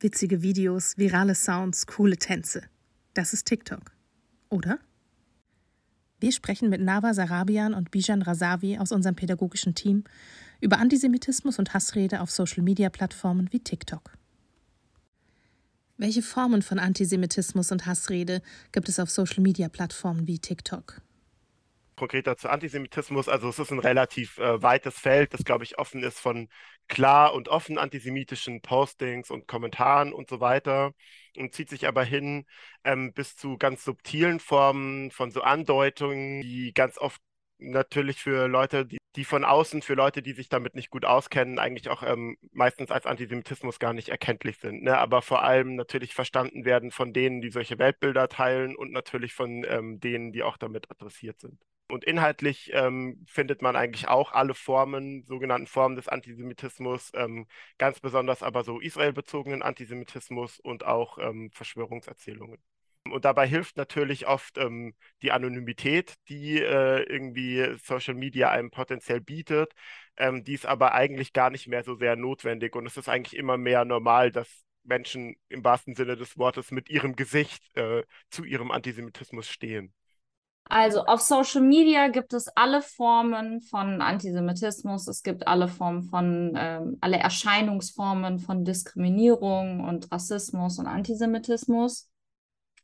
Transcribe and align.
Witzige 0.00 0.42
Videos, 0.42 0.96
virale 0.96 1.34
Sounds, 1.34 1.84
coole 1.88 2.16
Tänze. 2.16 2.62
Das 3.14 3.32
ist 3.32 3.48
TikTok. 3.48 3.90
Oder? 4.48 4.78
Wir 6.20 6.30
sprechen 6.30 6.68
mit 6.68 6.80
Nava 6.80 7.14
Sarabian 7.14 7.74
und 7.74 7.90
Bijan 7.90 8.22
Razavi 8.22 8.78
aus 8.78 8.92
unserem 8.92 9.16
pädagogischen 9.16 9.74
Team 9.74 10.04
über 10.60 10.78
Antisemitismus 10.78 11.58
und 11.58 11.74
Hassrede 11.74 12.20
auf 12.20 12.30
Social-Media-Plattformen 12.30 13.52
wie 13.52 13.58
TikTok. 13.58 14.12
Welche 15.96 16.22
Formen 16.22 16.62
von 16.62 16.78
Antisemitismus 16.78 17.72
und 17.72 17.86
Hassrede 17.86 18.40
gibt 18.70 18.88
es 18.88 19.00
auf 19.00 19.10
Social-Media-Plattformen 19.10 20.28
wie 20.28 20.38
TikTok? 20.38 21.00
Konkreter 21.98 22.36
zu 22.36 22.48
Antisemitismus. 22.48 23.28
Also 23.28 23.48
es 23.48 23.58
ist 23.58 23.70
ein 23.72 23.80
relativ 23.80 24.38
äh, 24.38 24.62
weites 24.62 24.98
Feld, 24.98 25.34
das, 25.34 25.44
glaube 25.44 25.64
ich, 25.64 25.78
offen 25.78 26.02
ist 26.02 26.20
von 26.20 26.48
klar 26.88 27.34
und 27.34 27.48
offen 27.48 27.78
antisemitischen 27.78 28.62
Postings 28.62 29.30
und 29.30 29.46
Kommentaren 29.46 30.12
und 30.12 30.30
so 30.30 30.40
weiter 30.40 30.92
und 31.36 31.54
zieht 31.54 31.68
sich 31.70 31.86
aber 31.86 32.04
hin 32.04 32.46
ähm, 32.84 33.12
bis 33.12 33.36
zu 33.36 33.58
ganz 33.58 33.84
subtilen 33.84 34.40
Formen 34.40 35.10
von 35.10 35.30
so 35.30 35.42
Andeutungen, 35.42 36.40
die 36.42 36.72
ganz 36.72 36.98
oft 36.98 37.20
natürlich 37.58 38.22
für 38.22 38.46
Leute, 38.48 38.86
die, 38.86 38.98
die 39.16 39.24
von 39.24 39.44
außen, 39.44 39.82
für 39.82 39.94
Leute, 39.94 40.22
die 40.22 40.32
sich 40.32 40.48
damit 40.48 40.74
nicht 40.74 40.90
gut 40.90 41.04
auskennen, 41.04 41.58
eigentlich 41.58 41.88
auch 41.88 42.02
ähm, 42.02 42.36
meistens 42.52 42.90
als 42.90 43.06
Antisemitismus 43.06 43.78
gar 43.78 43.92
nicht 43.92 44.08
erkenntlich 44.08 44.58
sind. 44.58 44.82
Ne? 44.82 44.96
Aber 44.96 45.22
vor 45.22 45.42
allem 45.42 45.74
natürlich 45.74 46.14
verstanden 46.14 46.64
werden 46.64 46.90
von 46.90 47.12
denen, 47.12 47.40
die 47.40 47.50
solche 47.50 47.78
Weltbilder 47.78 48.28
teilen 48.28 48.76
und 48.76 48.92
natürlich 48.92 49.34
von 49.34 49.64
ähm, 49.68 50.00
denen, 50.00 50.32
die 50.32 50.42
auch 50.42 50.56
damit 50.56 50.90
adressiert 50.90 51.40
sind. 51.40 51.60
Und 51.90 52.04
inhaltlich 52.04 52.70
ähm, 52.74 53.24
findet 53.26 53.62
man 53.62 53.74
eigentlich 53.74 54.08
auch 54.08 54.32
alle 54.32 54.54
Formen, 54.54 55.24
sogenannten 55.26 55.66
Formen 55.66 55.96
des 55.96 56.08
Antisemitismus, 56.08 57.10
ähm, 57.14 57.46
ganz 57.78 58.00
besonders 58.00 58.42
aber 58.42 58.62
so 58.62 58.78
israelbezogenen 58.78 59.62
Antisemitismus 59.62 60.60
und 60.60 60.84
auch 60.84 61.18
ähm, 61.18 61.50
Verschwörungserzählungen. 61.52 62.58
Und 63.10 63.24
dabei 63.24 63.46
hilft 63.46 63.76
natürlich 63.76 64.26
oft 64.26 64.58
ähm, 64.58 64.94
die 65.22 65.32
Anonymität, 65.32 66.14
die 66.28 66.58
äh, 66.60 67.02
irgendwie 67.04 67.76
Social 67.82 68.14
Media 68.14 68.50
einem 68.50 68.70
potenziell 68.70 69.20
bietet. 69.20 69.72
Ähm, 70.16 70.44
die 70.44 70.54
ist 70.54 70.66
aber 70.66 70.92
eigentlich 70.94 71.32
gar 71.32 71.50
nicht 71.50 71.68
mehr 71.68 71.84
so 71.84 71.94
sehr 71.94 72.16
notwendig. 72.16 72.76
Und 72.76 72.86
es 72.86 72.96
ist 72.96 73.08
eigentlich 73.08 73.36
immer 73.38 73.56
mehr 73.56 73.84
normal, 73.84 74.30
dass 74.32 74.48
Menschen 74.84 75.36
im 75.48 75.64
wahrsten 75.64 75.94
Sinne 75.94 76.16
des 76.16 76.36
Wortes 76.38 76.70
mit 76.70 76.90
ihrem 76.90 77.16
Gesicht 77.16 77.62
äh, 77.76 78.02
zu 78.30 78.44
ihrem 78.44 78.70
Antisemitismus 78.70 79.48
stehen. 79.48 79.94
Also 80.68 81.04
auf 81.06 81.20
Social 81.20 81.62
Media 81.62 82.08
gibt 82.08 82.34
es 82.34 82.48
alle 82.48 82.82
Formen 82.82 83.62
von 83.62 84.02
Antisemitismus, 84.02 85.08
es 85.08 85.22
gibt 85.22 85.48
alle 85.48 85.66
Formen 85.66 86.02
von, 86.02 86.52
ähm, 86.56 86.98
alle 87.00 87.18
Erscheinungsformen 87.18 88.38
von 88.38 88.64
Diskriminierung 88.64 89.80
und 89.80 90.12
Rassismus 90.12 90.78
und 90.78 90.86
Antisemitismus. 90.86 92.10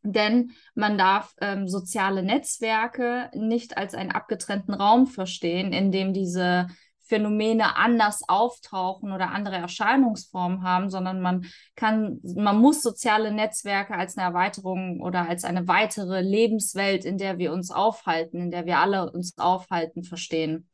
Denn 0.03 0.53
man 0.75 0.99
darf 0.99 1.35
ähm, 1.41 1.69
soziale 1.69 2.23
Netzwerke 2.23 3.31
nicht 3.35 3.77
als 3.77 3.95
einen 3.95 4.13
abgetrennten 4.13 4.75
Raum 4.75 5.07
verstehen, 5.07 5.73
in 5.73 5.93
dem 5.93 6.13
diese 6.13 6.69
Phänomene 7.15 7.77
anders 7.77 8.23
auftauchen 8.27 9.13
oder 9.13 9.31
andere 9.31 9.55
Erscheinungsformen 9.55 10.65
haben, 10.65 10.91
sondern 10.91 11.21
man 11.21 11.47
kann, 11.77 12.19
man 12.25 12.59
muss 12.59 12.83
soziale 12.83 13.33
Netzwerke 13.33 13.95
als 13.95 14.19
eine 14.19 14.27
Erweiterung 14.27 15.01
oder 15.01 15.29
als 15.29 15.45
eine 15.45 15.69
weitere 15.69 16.23
Lebenswelt, 16.23 17.05
in 17.05 17.17
der 17.17 17.39
wir 17.39 17.53
uns 17.53 17.71
aufhalten, 17.71 18.41
in 18.41 18.51
der 18.51 18.67
wir 18.67 18.79
alle 18.79 19.13
uns 19.13 19.39
aufhalten, 19.39 20.03
verstehen. 20.03 20.69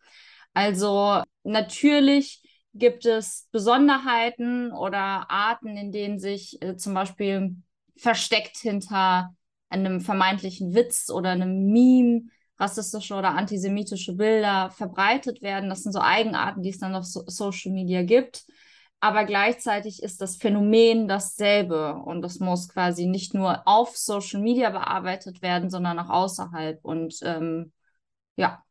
Also 0.54 1.22
natürlich 1.44 2.42
gibt 2.72 3.04
es 3.04 3.46
Besonderheiten 3.52 4.72
oder 4.72 5.30
Arten, 5.30 5.76
in 5.76 5.92
denen 5.92 6.18
sich 6.18 6.62
äh, 6.62 6.76
zum 6.76 6.94
Beispiel 6.94 7.54
versteckt 7.96 8.56
hinter 8.56 9.34
einem 9.68 10.00
vermeintlichen 10.00 10.74
Witz 10.74 11.10
oder 11.10 11.30
einem 11.32 11.66
Meme 11.66 12.22
rassistische 12.60 13.14
oder 13.14 13.30
antisemitische 13.30 14.14
Bilder 14.14 14.70
verbreitet 14.70 15.42
werden. 15.42 15.70
Das 15.70 15.82
sind 15.82 15.92
so 15.92 16.00
Eigenarten, 16.00 16.62
die 16.62 16.70
es 16.70 16.78
dann 16.78 16.94
auf 16.94 17.04
so 17.04 17.24
Social 17.26 17.72
Media 17.72 18.02
gibt. 18.02 18.44
Aber 19.00 19.24
gleichzeitig 19.24 20.02
ist 20.02 20.20
das 20.20 20.36
Phänomen 20.36 21.08
dasselbe 21.08 21.94
und 21.94 22.20
das 22.20 22.38
muss 22.38 22.68
quasi 22.68 23.06
nicht 23.06 23.32
nur 23.32 23.66
auf 23.66 23.96
Social 23.96 24.42
Media 24.42 24.68
bearbeitet 24.68 25.40
werden, 25.40 25.70
sondern 25.70 25.98
auch 25.98 26.10
außerhalb. 26.10 26.84
Und 26.84 27.18
ähm, 27.22 27.72
ja. 28.36 28.62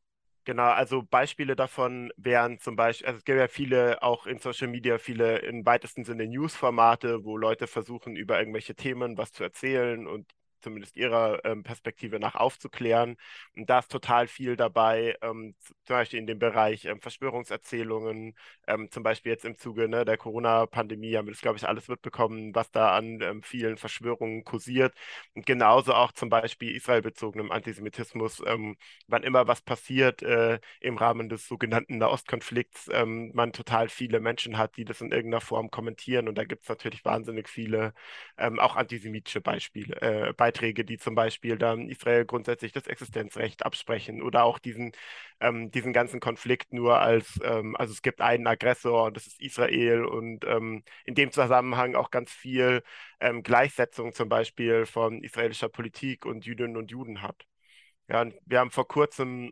Genau, 0.46 0.70
also 0.70 1.04
Beispiele 1.04 1.56
davon 1.56 2.12
wären 2.16 2.60
zum 2.60 2.76
Beispiel, 2.76 3.08
also 3.08 3.18
es 3.18 3.26
gibt 3.26 3.40
ja 3.40 3.48
viele, 3.48 4.04
auch 4.04 4.28
in 4.28 4.38
Social 4.38 4.68
Media, 4.68 5.00
viele 5.00 5.40
im 5.40 5.66
weitesten 5.66 6.04
Sinne 6.06 6.28
News-Formate, 6.28 7.24
wo 7.24 7.36
Leute 7.36 7.66
versuchen, 7.66 8.16
über 8.16 8.40
irgendwelche 8.40 8.76
Themen 8.76 9.18
was 9.18 9.32
zu 9.32 9.44
erzählen 9.44 10.08
und 10.08 10.32
zumindest 10.62 10.96
ihrer 10.98 11.44
ähm, 11.46 11.64
Perspektive 11.64 12.20
nach 12.20 12.36
aufzuklären. 12.36 13.18
Und 13.56 13.70
da 13.70 13.80
ist 13.80 13.92
total 13.92 14.28
viel 14.28 14.56
dabei, 14.56 15.18
ähm, 15.22 15.56
zum 15.86 15.96
Beispiel 15.96 16.20
in 16.20 16.28
dem 16.28 16.40
Bereich 16.40 16.86
ähm, 16.86 17.02
Verschwörungserzählungen, 17.02 18.36
ähm, 18.68 18.90
zum 18.92 19.04
Beispiel 19.04 19.32
jetzt 19.32 19.46
im 19.46 19.58
Zuge 19.58 19.88
ne, 19.88 20.06
der 20.06 20.18
Corona-Pandemie 20.18 21.16
haben 21.16 21.28
wir 21.28 21.34
das, 21.34 21.42
glaube 21.42 21.58
ich, 21.58 21.68
alles 21.68 21.88
mitbekommen, 21.88 22.54
was 22.56 22.72
da 22.72 22.96
an 22.96 23.22
ähm, 23.22 23.44
vielen 23.44 23.78
Verschwörungen 23.78 24.44
kursiert. 24.44 24.94
Und 25.34 25.46
genauso 25.46 25.94
auch 25.94 26.12
zum 26.12 26.30
Beispiel 26.30 26.76
israelbezogenem 26.76 27.52
Antisemitismus, 27.52 28.42
ähm, 28.46 28.78
wann 29.08 29.24
immer 29.24 29.48
was 29.48 29.62
passiert 29.62 30.22
äh, 30.24 30.60
im 30.80 30.98
Rahmen 30.98 31.30
des 31.30 31.48
sogenannten 31.48 31.98
Nahostkonflikts, 31.98 32.90
man 33.34 33.54
total 33.54 33.90
viele 33.90 34.20
Menschen 34.20 34.58
hat, 34.58 34.78
die 34.78 34.86
das 34.86 35.02
in 35.02 35.12
irgendeiner 35.12 35.42
Form 35.42 35.72
kommentieren. 35.72 36.28
Und 36.28 36.38
da 36.38 36.44
gibt 36.44 36.64
es 36.64 36.70
natürlich 36.70 37.04
wahnsinnig 37.06 37.48
viele 37.50 37.94
auch 38.38 38.76
antisemitische 38.76 39.42
Beispiele. 39.42 39.96
Äh, 40.02 40.34
Beiträge, 40.52 40.86
die 40.86 40.98
zum 40.98 41.16
Beispiel 41.16 41.58
dann 41.58 41.90
Israel 41.90 42.26
grundsätzlich 42.26 42.72
das 42.72 42.88
Existenzrecht 42.88 43.66
absprechen 43.66 44.22
oder 44.22 44.44
auch 44.44 44.60
diesen, 44.60 44.92
ähm, 45.40 45.72
diesen 45.72 45.94
ganzen 45.94 46.20
Konflikt 46.20 46.74
nur 46.74 47.00
als, 47.00 47.40
ähm, 47.44 47.76
also 47.76 47.94
es 47.94 48.02
gibt 48.02 48.22
einen 48.22 48.48
Aggressor 48.48 49.06
und 49.06 49.16
das 49.18 49.28
ist 49.28 49.42
Israel 49.42 50.06
und 50.06 50.46
ähm, 50.46 50.84
in 51.06 51.16
dem 51.16 51.32
Zusammenhang 51.32 51.96
auch 51.96 52.12
ganz 52.12 52.32
viel 52.32 52.84
ähm, 53.20 53.44
Gleichsetzung 53.44 54.14
zum 54.14 54.30
Beispiel 54.30 54.86
von 54.86 55.24
israelischer 55.24 55.70
Politik 55.70 56.26
und 56.26 56.46
Jüdinnen 56.46 56.78
und 56.78 56.92
Juden 56.92 57.22
hat. 57.22 57.46
Ja, 58.08 58.22
und 58.22 58.34
wir 58.46 58.60
haben 58.60 58.72
vor 58.72 58.88
kurzem 58.88 59.52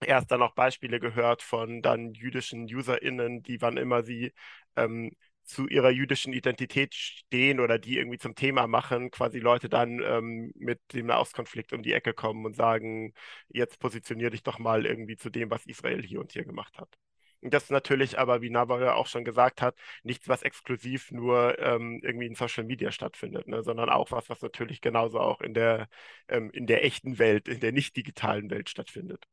erst 0.00 0.30
dann 0.30 0.42
auch 0.42 0.54
Beispiele 0.54 1.00
gehört 1.00 1.42
von 1.42 1.82
dann 1.82 2.14
jüdischen 2.14 2.64
UserInnen, 2.64 3.42
die 3.42 3.60
wann 3.60 3.76
immer 3.76 4.02
sie 4.02 4.32
ähm, 4.76 5.12
zu 5.50 5.68
ihrer 5.68 5.90
jüdischen 5.90 6.32
Identität 6.32 6.94
stehen 6.94 7.60
oder 7.60 7.78
die 7.78 7.98
irgendwie 7.98 8.18
zum 8.18 8.34
Thema 8.34 8.66
machen, 8.66 9.10
quasi 9.10 9.38
Leute 9.40 9.68
dann 9.68 10.00
ähm, 10.02 10.52
mit 10.56 10.80
dem 10.94 11.06
Nahostkonflikt 11.06 11.72
um 11.72 11.82
die 11.82 11.92
Ecke 11.92 12.14
kommen 12.14 12.46
und 12.46 12.56
sagen, 12.56 13.12
jetzt 13.48 13.78
positionier 13.80 14.30
dich 14.30 14.42
doch 14.42 14.58
mal 14.58 14.86
irgendwie 14.86 15.16
zu 15.16 15.30
dem, 15.30 15.50
was 15.50 15.66
Israel 15.66 16.02
hier 16.02 16.20
und 16.20 16.32
hier 16.32 16.44
gemacht 16.44 16.78
hat. 16.78 16.96
Und 17.42 17.54
das 17.54 17.64
ist 17.64 17.70
natürlich 17.70 18.18
aber, 18.18 18.42
wie 18.42 18.50
Nava 18.50 18.92
auch 18.94 19.06
schon 19.06 19.24
gesagt 19.24 19.62
hat, 19.62 19.74
nichts, 20.02 20.28
was 20.28 20.42
exklusiv 20.42 21.10
nur 21.10 21.58
ähm, 21.58 22.00
irgendwie 22.02 22.26
in 22.26 22.34
Social 22.34 22.64
Media 22.64 22.92
stattfindet, 22.92 23.48
ne? 23.48 23.62
sondern 23.62 23.88
auch 23.88 24.10
was, 24.10 24.28
was 24.28 24.42
natürlich 24.42 24.80
genauso 24.80 25.20
auch 25.20 25.40
in 25.40 25.54
der, 25.54 25.88
ähm, 26.28 26.50
in 26.52 26.66
der 26.66 26.84
echten 26.84 27.18
Welt, 27.18 27.48
in 27.48 27.60
der 27.60 27.72
nicht 27.72 27.96
digitalen 27.96 28.50
Welt 28.50 28.68
stattfindet. 28.68 29.24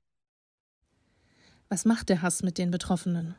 Was 1.70 1.84
macht 1.84 2.08
der 2.08 2.22
Hass 2.22 2.44
mit 2.44 2.58
den 2.58 2.72
Betroffenen? 2.72 3.36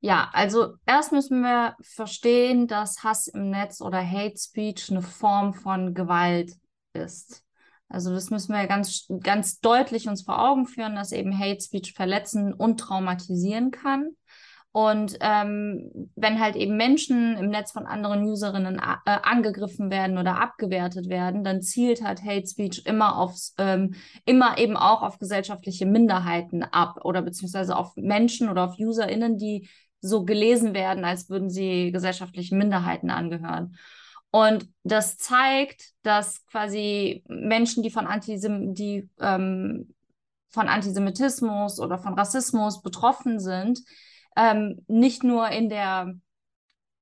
Ja, 0.00 0.30
also 0.32 0.74
erst 0.86 1.12
müssen 1.12 1.40
wir 1.40 1.74
verstehen, 1.80 2.68
dass 2.68 3.02
Hass 3.02 3.26
im 3.26 3.50
Netz 3.50 3.80
oder 3.80 3.98
Hate 3.98 4.38
Speech 4.38 4.90
eine 4.90 5.02
Form 5.02 5.54
von 5.54 5.92
Gewalt 5.92 6.52
ist. 6.92 7.42
Also 7.88 8.12
das 8.12 8.30
müssen 8.30 8.52
wir 8.52 8.66
ganz, 8.66 9.06
ganz 9.22 9.60
deutlich 9.60 10.08
uns 10.08 10.22
vor 10.22 10.38
Augen 10.40 10.66
führen, 10.66 10.94
dass 10.94 11.10
eben 11.10 11.36
Hate 11.36 11.60
Speech 11.60 11.94
verletzen 11.94 12.52
und 12.52 12.78
traumatisieren 12.78 13.70
kann. 13.70 14.10
Und 14.70 15.16
ähm, 15.20 15.90
wenn 16.14 16.38
halt 16.38 16.54
eben 16.54 16.76
Menschen 16.76 17.36
im 17.36 17.48
Netz 17.48 17.72
von 17.72 17.86
anderen 17.86 18.22
Userinnen 18.22 18.76
äh, 18.78 19.10
angegriffen 19.22 19.90
werden 19.90 20.18
oder 20.18 20.40
abgewertet 20.40 21.08
werden, 21.08 21.42
dann 21.42 21.62
zielt 21.62 22.02
halt 22.04 22.22
Hate 22.22 22.46
Speech 22.46 22.82
immer 22.84 23.16
aufs, 23.16 23.54
ähm, 23.58 23.94
immer 24.26 24.58
eben 24.58 24.76
auch 24.76 25.02
auf 25.02 25.18
gesellschaftliche 25.18 25.86
Minderheiten 25.86 26.62
ab 26.62 27.00
oder 27.04 27.22
beziehungsweise 27.22 27.76
auf 27.76 27.96
Menschen 27.96 28.50
oder 28.50 28.64
auf 28.64 28.78
UserInnen, 28.78 29.38
die 29.38 29.68
so 30.00 30.24
gelesen 30.24 30.74
werden, 30.74 31.04
als 31.04 31.28
würden 31.28 31.50
sie 31.50 31.92
gesellschaftlichen 31.92 32.58
Minderheiten 32.58 33.10
angehören. 33.10 33.76
Und 34.30 34.68
das 34.82 35.16
zeigt, 35.16 35.92
dass 36.02 36.44
quasi 36.46 37.24
Menschen, 37.28 37.82
die 37.82 37.90
von, 37.90 38.06
Antisem 38.06 38.74
die, 38.74 39.08
ähm, 39.20 39.94
von 40.48 40.68
Antisemitismus 40.68 41.80
oder 41.80 41.98
von 41.98 42.14
Rassismus 42.14 42.82
betroffen 42.82 43.40
sind, 43.40 43.80
ähm, 44.36 44.84
nicht 44.86 45.24
nur 45.24 45.48
in 45.48 45.68
der 45.68 46.14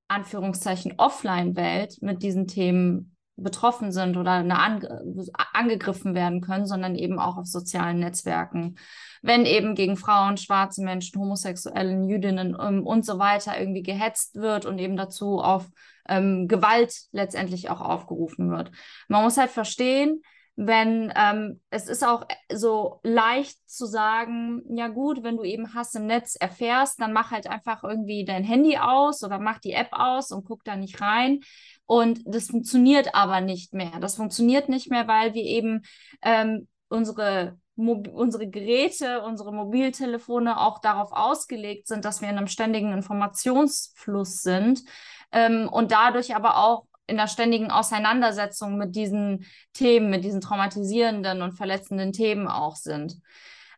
Anführungszeichen 0.09 0.95
Offline-Welt 0.99 1.99
mit 2.01 2.23
diesen 2.23 2.47
Themen 2.47 3.16
betroffen 3.37 3.93
sind 3.93 4.17
oder 4.17 4.33
ange 4.33 5.05
angegriffen 5.53 6.15
werden 6.15 6.41
können, 6.41 6.67
sondern 6.67 6.95
eben 6.95 7.19
auch 7.19 7.37
auf 7.37 7.47
sozialen 7.47 7.99
Netzwerken. 7.99 8.77
Wenn 9.23 9.45
eben 9.45 9.75
gegen 9.75 9.97
Frauen, 9.97 10.37
schwarze 10.37 10.83
Menschen, 10.83 11.21
Homosexuellen, 11.21 12.09
Jüdinnen 12.09 12.57
ähm, 12.61 12.87
und 12.87 13.05
so 13.05 13.19
weiter 13.19 13.59
irgendwie 13.59 13.83
gehetzt 13.83 14.37
wird 14.37 14.65
und 14.65 14.79
eben 14.79 14.97
dazu 14.97 15.39
auf 15.39 15.67
ähm, 16.09 16.49
Gewalt 16.49 16.95
letztendlich 17.13 17.69
auch 17.69 17.81
aufgerufen 17.81 18.51
wird. 18.51 18.71
Man 19.09 19.23
muss 19.23 19.37
halt 19.37 19.51
verstehen, 19.51 20.23
wenn 20.57 21.13
ähm, 21.15 21.61
es 21.69 21.87
ist 21.87 22.03
auch 22.03 22.27
so 22.51 23.01
leicht 23.03 23.59
zu 23.69 23.85
sagen, 23.85 24.63
ja 24.75 24.89
gut, 24.89 25.23
wenn 25.23 25.37
du 25.37 25.45
eben 25.45 25.75
Hass 25.75 25.95
im 25.95 26.07
Netz 26.07 26.35
erfährst, 26.35 26.99
dann 26.99 27.13
mach 27.13 27.31
halt 27.31 27.47
einfach 27.47 27.85
irgendwie 27.85 28.25
dein 28.25 28.43
Handy 28.43 28.79
aus 28.79 29.23
oder 29.23 29.39
mach 29.39 29.59
die 29.59 29.73
App 29.73 29.91
aus 29.91 30.31
und 30.33 30.47
guck 30.47 30.65
da 30.65 30.77
nicht 30.77 31.03
rein. 31.03 31.41
Und 31.87 32.21
das 32.25 32.49
funktioniert 32.49 33.15
aber 33.15 33.41
nicht 33.41 33.73
mehr. 33.73 33.99
Das 34.01 34.17
funktioniert 34.17 34.69
nicht 34.69 34.91
mehr, 34.91 35.07
weil 35.09 35.35
wir 35.35 35.45
eben 35.45 35.83
ähm, 36.23 36.69
unsere 36.89 37.59
unsere 37.77 38.49
Geräte, 38.49 39.21
unsere 39.23 39.53
Mobiltelefone 39.53 40.59
auch 40.59 40.79
darauf 40.81 41.13
ausgelegt 41.13 41.89
sind, 41.89 42.07
dass 42.07 42.23
wir 42.23 42.31
in 42.31 42.39
einem 42.39 42.47
ständigen 42.47 42.93
Informationsfluss 42.93 44.41
sind 44.41 44.83
ähm, 45.31 45.69
und 45.71 45.93
dadurch 45.93 46.35
aber 46.35 46.57
auch 46.57 46.87
in 47.07 47.19
der 47.19 47.29
ständigen 47.29 47.71
Auseinandersetzung 47.71 48.79
mit 48.79 48.97
diesen 48.97 49.45
Themen, 49.75 50.11
mit 50.11 50.25
diesen 50.25 50.41
traumatisierenden 50.41 51.43
und 51.43 51.53
verletzenden 51.53 52.13
Themen 52.13 52.49
auch 52.49 52.77
sind. 52.77 53.21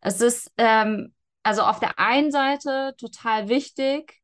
Es 0.01 0.21
ist 0.21 0.51
ähm, 0.57 1.13
also 1.43 1.63
auf 1.63 1.81
der 1.81 1.99
einen 1.99 2.31
Seite 2.31 2.95
total 2.99 3.49
wichtig, 3.49 4.15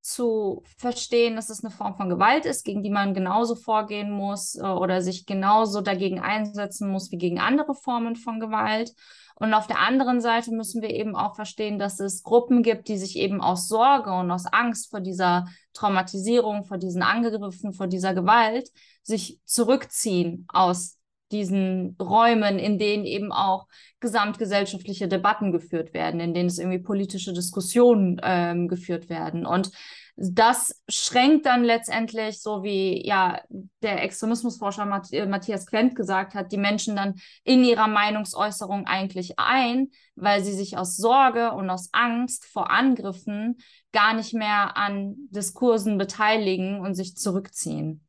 zu 0.00 0.62
verstehen, 0.78 1.36
dass 1.36 1.50
es 1.50 1.62
eine 1.62 1.70
Form 1.70 1.94
von 1.94 2.08
Gewalt 2.08 2.46
ist, 2.46 2.64
gegen 2.64 2.82
die 2.82 2.90
man 2.90 3.12
genauso 3.14 3.54
vorgehen 3.54 4.10
muss 4.10 4.54
äh, 4.54 4.62
oder 4.62 5.02
sich 5.02 5.26
genauso 5.26 5.80
dagegen 5.80 6.20
einsetzen 6.20 6.90
muss 6.90 7.10
wie 7.10 7.18
gegen 7.18 7.38
andere 7.38 7.74
Formen 7.74 8.16
von 8.16 8.40
Gewalt. 8.40 8.92
Und 9.34 9.54
auf 9.54 9.66
der 9.66 9.80
anderen 9.80 10.20
Seite 10.20 10.52
müssen 10.52 10.82
wir 10.82 10.90
eben 10.90 11.16
auch 11.16 11.34
verstehen, 11.34 11.78
dass 11.78 11.98
es 11.98 12.22
Gruppen 12.22 12.62
gibt, 12.62 12.88
die 12.88 12.98
sich 12.98 13.16
eben 13.16 13.40
aus 13.40 13.68
Sorge 13.68 14.12
und 14.12 14.30
aus 14.30 14.46
Angst 14.46 14.90
vor 14.90 15.00
dieser 15.00 15.46
Traumatisierung, 15.72 16.64
vor 16.64 16.76
diesen 16.76 17.02
Angriffen, 17.02 17.72
vor 17.72 17.86
dieser 17.86 18.12
Gewalt 18.14 18.70
sich 19.02 19.40
zurückziehen 19.44 20.46
aus 20.48 20.99
diesen 21.32 21.96
Räumen, 22.00 22.58
in 22.58 22.78
denen 22.78 23.04
eben 23.04 23.32
auch 23.32 23.66
gesamtgesellschaftliche 24.00 25.08
Debatten 25.08 25.52
geführt 25.52 25.94
werden, 25.94 26.20
in 26.20 26.34
denen 26.34 26.48
es 26.48 26.58
irgendwie 26.58 26.78
politische 26.78 27.32
Diskussionen 27.32 28.20
ähm, 28.22 28.68
geführt 28.68 29.08
werden. 29.08 29.46
Und 29.46 29.70
das 30.16 30.82
schränkt 30.88 31.46
dann 31.46 31.64
letztendlich, 31.64 32.42
so 32.42 32.62
wie 32.62 33.06
ja 33.06 33.40
der 33.82 34.02
Extremismusforscher 34.02 35.02
äh, 35.12 35.26
Matthias 35.26 35.66
Quent 35.66 35.94
gesagt 35.94 36.34
hat, 36.34 36.52
die 36.52 36.58
Menschen 36.58 36.96
dann 36.96 37.14
in 37.42 37.64
ihrer 37.64 37.88
Meinungsäußerung 37.88 38.86
eigentlich 38.86 39.38
ein, 39.38 39.88
weil 40.16 40.44
sie 40.44 40.52
sich 40.52 40.76
aus 40.76 40.96
Sorge 40.96 41.52
und 41.52 41.70
aus 41.70 41.88
Angst 41.92 42.44
vor 42.44 42.70
Angriffen 42.70 43.56
gar 43.92 44.12
nicht 44.12 44.34
mehr 44.34 44.76
an 44.76 45.14
Diskursen 45.30 45.96
beteiligen 45.96 46.80
und 46.80 46.94
sich 46.94 47.16
zurückziehen 47.16 48.06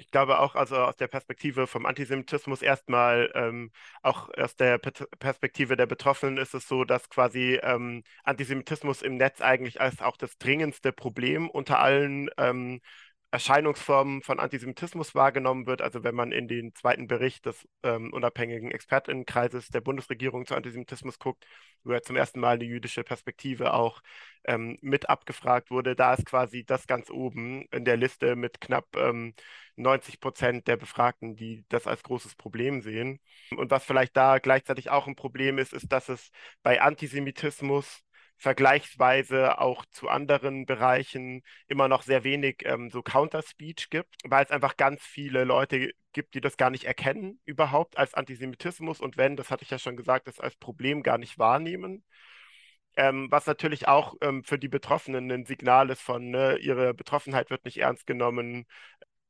ich 0.00 0.10
glaube 0.10 0.38
auch, 0.38 0.54
also 0.54 0.76
aus 0.76 0.96
der 0.96 1.08
Perspektive 1.08 1.66
vom 1.66 1.84
Antisemitismus 1.84 2.62
erstmal, 2.62 3.30
ähm, 3.34 3.70
auch 4.02 4.30
aus 4.36 4.56
der 4.56 4.78
Perspektive 4.78 5.76
der 5.76 5.86
Betroffenen 5.86 6.38
ist 6.38 6.54
es 6.54 6.66
so, 6.66 6.84
dass 6.84 7.10
quasi 7.10 7.60
ähm, 7.62 8.02
Antisemitismus 8.24 9.02
im 9.02 9.16
Netz 9.18 9.42
eigentlich 9.42 9.80
als 9.80 10.00
auch 10.00 10.16
das 10.16 10.38
dringendste 10.38 10.92
Problem 10.92 11.50
unter 11.50 11.80
allen 11.80 12.30
ähm, 12.38 12.80
Erscheinungsformen 13.32 14.22
von 14.22 14.40
Antisemitismus 14.40 15.14
wahrgenommen 15.14 15.66
wird. 15.66 15.82
Also 15.82 16.02
wenn 16.02 16.16
man 16.16 16.32
in 16.32 16.48
den 16.48 16.74
zweiten 16.74 17.06
Bericht 17.06 17.46
des 17.46 17.68
ähm, 17.84 18.12
unabhängigen 18.12 18.72
Expertinnenkreises 18.72 19.68
der 19.68 19.80
Bundesregierung 19.80 20.46
zu 20.46 20.56
Antisemitismus 20.56 21.18
guckt, 21.18 21.46
wo 21.84 21.92
ja 21.92 22.02
zum 22.02 22.16
ersten 22.16 22.40
Mal 22.40 22.56
eine 22.56 22.64
jüdische 22.64 23.04
Perspektive 23.04 23.72
auch 23.74 24.00
ähm, 24.44 24.78
mit 24.80 25.08
abgefragt 25.08 25.70
wurde, 25.70 25.94
da 25.94 26.14
ist 26.14 26.26
quasi 26.26 26.64
das 26.64 26.86
ganz 26.88 27.08
oben 27.08 27.66
in 27.70 27.84
der 27.84 27.96
Liste 27.96 28.34
mit 28.34 28.60
knapp 28.60 28.86
ähm, 28.96 29.34
90 29.76 30.20
Prozent 30.20 30.66
der 30.66 30.76
Befragten, 30.76 31.36
die 31.36 31.64
das 31.68 31.86
als 31.86 32.02
großes 32.02 32.34
Problem 32.34 32.82
sehen. 32.82 33.20
Und 33.56 33.70
was 33.70 33.84
vielleicht 33.84 34.16
da 34.16 34.38
gleichzeitig 34.38 34.90
auch 34.90 35.06
ein 35.06 35.16
Problem 35.16 35.58
ist, 35.58 35.72
ist, 35.72 35.92
dass 35.92 36.08
es 36.08 36.30
bei 36.62 36.80
Antisemitismus 36.82 38.02
vergleichsweise 38.40 39.60
auch 39.60 39.84
zu 39.90 40.08
anderen 40.08 40.64
Bereichen 40.64 41.42
immer 41.68 41.88
noch 41.88 42.02
sehr 42.02 42.24
wenig 42.24 42.62
ähm, 42.64 42.90
so 42.90 43.02
Counter-Speech 43.02 43.90
gibt, 43.90 44.16
weil 44.24 44.44
es 44.44 44.50
einfach 44.50 44.78
ganz 44.78 45.02
viele 45.02 45.44
Leute 45.44 45.92
gibt, 46.12 46.34
die 46.34 46.40
das 46.40 46.56
gar 46.56 46.70
nicht 46.70 46.84
erkennen 46.84 47.38
überhaupt 47.44 47.98
als 47.98 48.14
Antisemitismus 48.14 49.00
und 49.00 49.18
wenn, 49.18 49.36
das 49.36 49.50
hatte 49.50 49.64
ich 49.64 49.70
ja 49.70 49.78
schon 49.78 49.96
gesagt, 49.96 50.26
das 50.26 50.40
als 50.40 50.56
Problem 50.56 51.02
gar 51.02 51.18
nicht 51.18 51.38
wahrnehmen. 51.38 52.02
Ähm, 52.96 53.28
was 53.30 53.46
natürlich 53.46 53.88
auch 53.88 54.14
ähm, 54.22 54.42
für 54.42 54.58
die 54.58 54.68
Betroffenen 54.68 55.30
ein 55.30 55.44
Signal 55.44 55.90
ist 55.90 56.00
von, 56.00 56.30
ne, 56.30 56.56
ihre 56.58 56.94
Betroffenheit 56.94 57.50
wird 57.50 57.64
nicht 57.66 57.78
ernst 57.78 58.06
genommen 58.06 58.66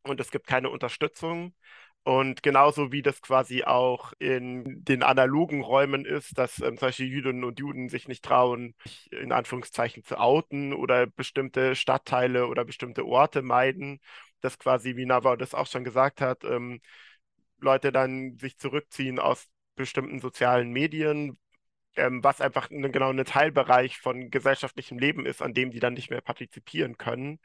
und 0.05 0.21
es 0.21 0.31
gibt 0.31 0.47
keine 0.47 0.71
Unterstützung. 0.71 1.55
Und 2.03 2.43
genauso 2.43 2.93
wie 2.93 3.03
das 3.03 3.21
quasi 3.21 3.63
auch 3.65 4.13
in 4.19 4.83
den 4.85 5.03
analogen 5.03 5.61
Räumen 5.63 6.07
ist, 6.07 6.39
dass 6.39 6.59
ähm, 6.61 6.77
Beispiel 6.77 7.07
Jüdinnen 7.09 7.45
und 7.45 7.61
Juden 7.61 7.89
sich 7.91 8.09
nicht 8.09 8.25
trauen, 8.25 8.75
in 9.11 9.33
Anführungszeichen 9.33 10.03
zu 10.05 10.19
outen 10.19 10.73
oder 10.73 11.07
bestimmte 11.07 11.77
Stadtteile 11.77 12.47
oder 12.47 12.65
bestimmte 12.65 13.05
Orte 13.07 13.43
meiden, 13.43 14.01
dass 14.41 14.59
quasi, 14.59 14.97
wie 14.97 15.05
Nava 15.05 15.37
das 15.37 15.55
auch 15.55 15.67
schon 15.67 15.85
gesagt 15.85 16.23
hat, 16.23 16.43
ähm, 16.45 16.81
Leute 17.59 17.93
dann 17.93 18.39
sich 18.39 18.59
zurückziehen 18.59 19.19
aus 19.19 19.47
bestimmten 19.77 20.21
sozialen 20.21 20.71
Medien, 20.71 21.39
ähm, 21.97 22.25
was 22.25 22.41
einfach 22.41 22.71
eine, 22.71 22.91
genau 22.91 23.11
ein 23.11 23.25
Teilbereich 23.25 23.99
von 23.99 24.31
gesellschaftlichem 24.31 24.99
Leben 24.99 25.27
ist, 25.27 25.43
an 25.43 25.55
dem 25.55 25.71
die 25.71 25.81
dann 25.81 25.95
nicht 25.95 26.11
mehr 26.11 26.21
partizipieren 26.23 26.97
können. 26.97 27.41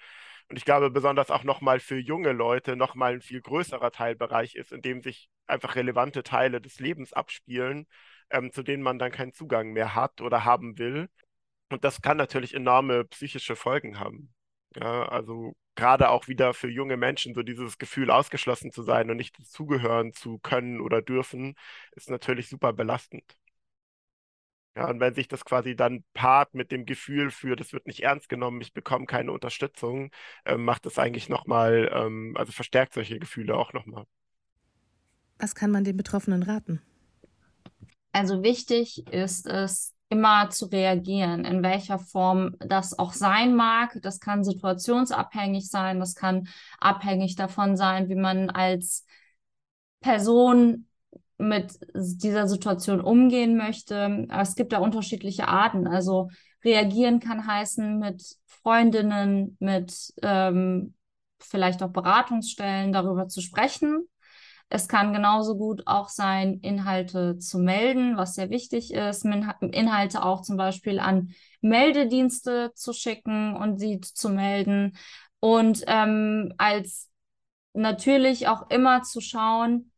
Und 0.50 0.58
ich 0.58 0.66
glaube, 0.66 0.92
besonders 0.92 1.32
auch 1.32 1.44
nochmal 1.44 1.80
für 1.80 1.98
junge 1.98 2.32
Leute 2.32 2.76
nochmal 2.76 3.14
ein 3.16 3.22
viel 3.22 3.42
größerer 3.42 3.92
Teilbereich 3.92 4.56
ist, 4.56 4.72
in 4.72 4.82
dem 4.82 5.02
sich 5.02 5.30
einfach 5.48 5.76
relevante 5.76 6.24
Teile 6.24 6.62
des 6.62 6.80
Lebens 6.80 7.14
abspielen, 7.14 7.88
ähm, 8.30 8.52
zu 8.52 8.64
denen 8.64 8.84
man 8.84 9.00
dann 9.00 9.12
keinen 9.12 9.34
Zugang 9.34 9.72
mehr 9.74 9.96
hat 9.96 10.22
oder 10.22 10.46
haben 10.46 10.78
will. 10.78 11.10
Und 11.70 11.84
das 11.84 12.02
kann 12.02 12.18
natürlich 12.18 12.54
enorme 12.54 13.06
psychische 13.06 13.56
Folgen 13.56 14.00
haben. 14.00 14.34
Ja, 14.76 15.08
also 15.08 15.56
gerade 15.76 16.10
auch 16.10 16.28
wieder 16.28 16.54
für 16.54 16.70
junge 16.70 16.98
Menschen 16.98 17.34
so 17.34 17.44
dieses 17.44 17.78
Gefühl, 17.78 18.12
ausgeschlossen 18.12 18.72
zu 18.72 18.84
sein 18.84 19.10
und 19.10 19.18
nicht 19.18 19.38
zugehören 19.46 20.14
zu 20.14 20.40
können 20.40 20.82
oder 20.82 21.02
dürfen, 21.02 21.56
ist 21.94 22.10
natürlich 22.10 22.50
super 22.50 22.74
belastend. 22.74 23.36
Ja, 24.76 24.90
und 24.90 25.00
wenn 25.00 25.14
sich 25.14 25.30
das 25.30 25.46
quasi 25.46 25.76
dann 25.76 26.04
paart 26.14 26.54
mit 26.54 26.72
dem 26.72 26.86
Gefühl 26.86 27.32
für, 27.32 27.56
das 27.56 27.72
wird 27.72 27.88
nicht 27.88 28.02
ernst 28.02 28.28
genommen, 28.28 28.60
ich 28.60 28.74
bekomme 28.74 29.06
keine 29.06 29.32
Unterstützung, 29.32 30.12
äh, 30.44 30.58
macht 30.58 30.86
es 30.86 31.00
eigentlich 31.00 31.30
nochmal, 31.30 31.90
ähm, 31.94 32.36
also 32.36 32.52
verstärkt 32.52 32.94
solche 32.94 33.18
Gefühle 33.18 33.56
auch 33.56 33.72
nochmal. 33.72 34.04
Was 35.40 35.56
kann 35.56 35.72
man 35.72 35.86
den 35.86 35.96
Betroffenen 35.96 36.44
raten? 36.44 36.82
Also 38.12 38.44
wichtig 38.44 39.08
ist 39.12 39.46
es, 39.48 39.96
immer 40.10 40.50
zu 40.50 40.68
reagieren, 40.68 41.46
in 41.46 41.64
welcher 41.64 42.00
Form 42.00 42.56
das 42.60 42.98
auch 42.98 43.14
sein 43.14 43.56
mag. 43.56 43.98
Das 44.02 44.20
kann 44.20 44.44
situationsabhängig 44.44 45.70
sein, 45.70 46.00
das 46.00 46.16
kann 46.16 46.48
abhängig 46.80 47.36
davon 47.36 47.76
sein, 47.76 48.08
wie 48.10 48.16
man 48.16 48.50
als 48.50 49.06
Person 50.02 50.88
mit 51.38 51.78
dieser 51.94 52.48
Situation 52.48 53.02
umgehen 53.02 53.58
möchte. 53.58 54.28
Es 54.30 54.56
gibt 54.56 54.74
da 54.74 54.80
unterschiedliche 54.80 55.48
Arten. 55.48 55.88
Also 55.88 56.30
reagieren 56.64 57.20
kann 57.20 57.46
heißen 57.46 58.00
mit 58.00 58.24
Freundinnen, 58.48 59.58
mit 59.60 60.14
ähm, 60.22 60.96
vielleicht 61.40 61.84
auch 61.84 61.92
Beratungsstellen 61.92 62.92
darüber 62.92 63.28
zu 63.28 63.42
sprechen. 63.42 64.08
Es 64.70 64.88
kann 64.88 65.14
genauso 65.14 65.56
gut 65.58 65.84
auch 65.86 66.10
sein, 66.10 66.60
Inhalte 66.62 67.38
zu 67.38 67.60
melden, 67.60 68.18
was 68.18 68.34
sehr 68.34 68.50
wichtig 68.50 68.94
ist, 68.94 69.24
Inhalte 69.24 70.24
auch 70.24 70.42
zum 70.42 70.58
Beispiel 70.58 71.00
an 71.00 71.30
Meldedienste 71.62 72.72
zu 72.74 72.92
schicken 72.92 73.56
und 73.56 73.78
sie 73.78 74.00
zu 74.02 74.30
melden. 74.30 74.98
Und 75.40 75.84
ähm, 75.86 76.54
als 76.58 77.12
natürlich 77.74 78.48
auch 78.48 78.70
immer 78.72 79.04
zu 79.04 79.22
schauen, 79.22 79.92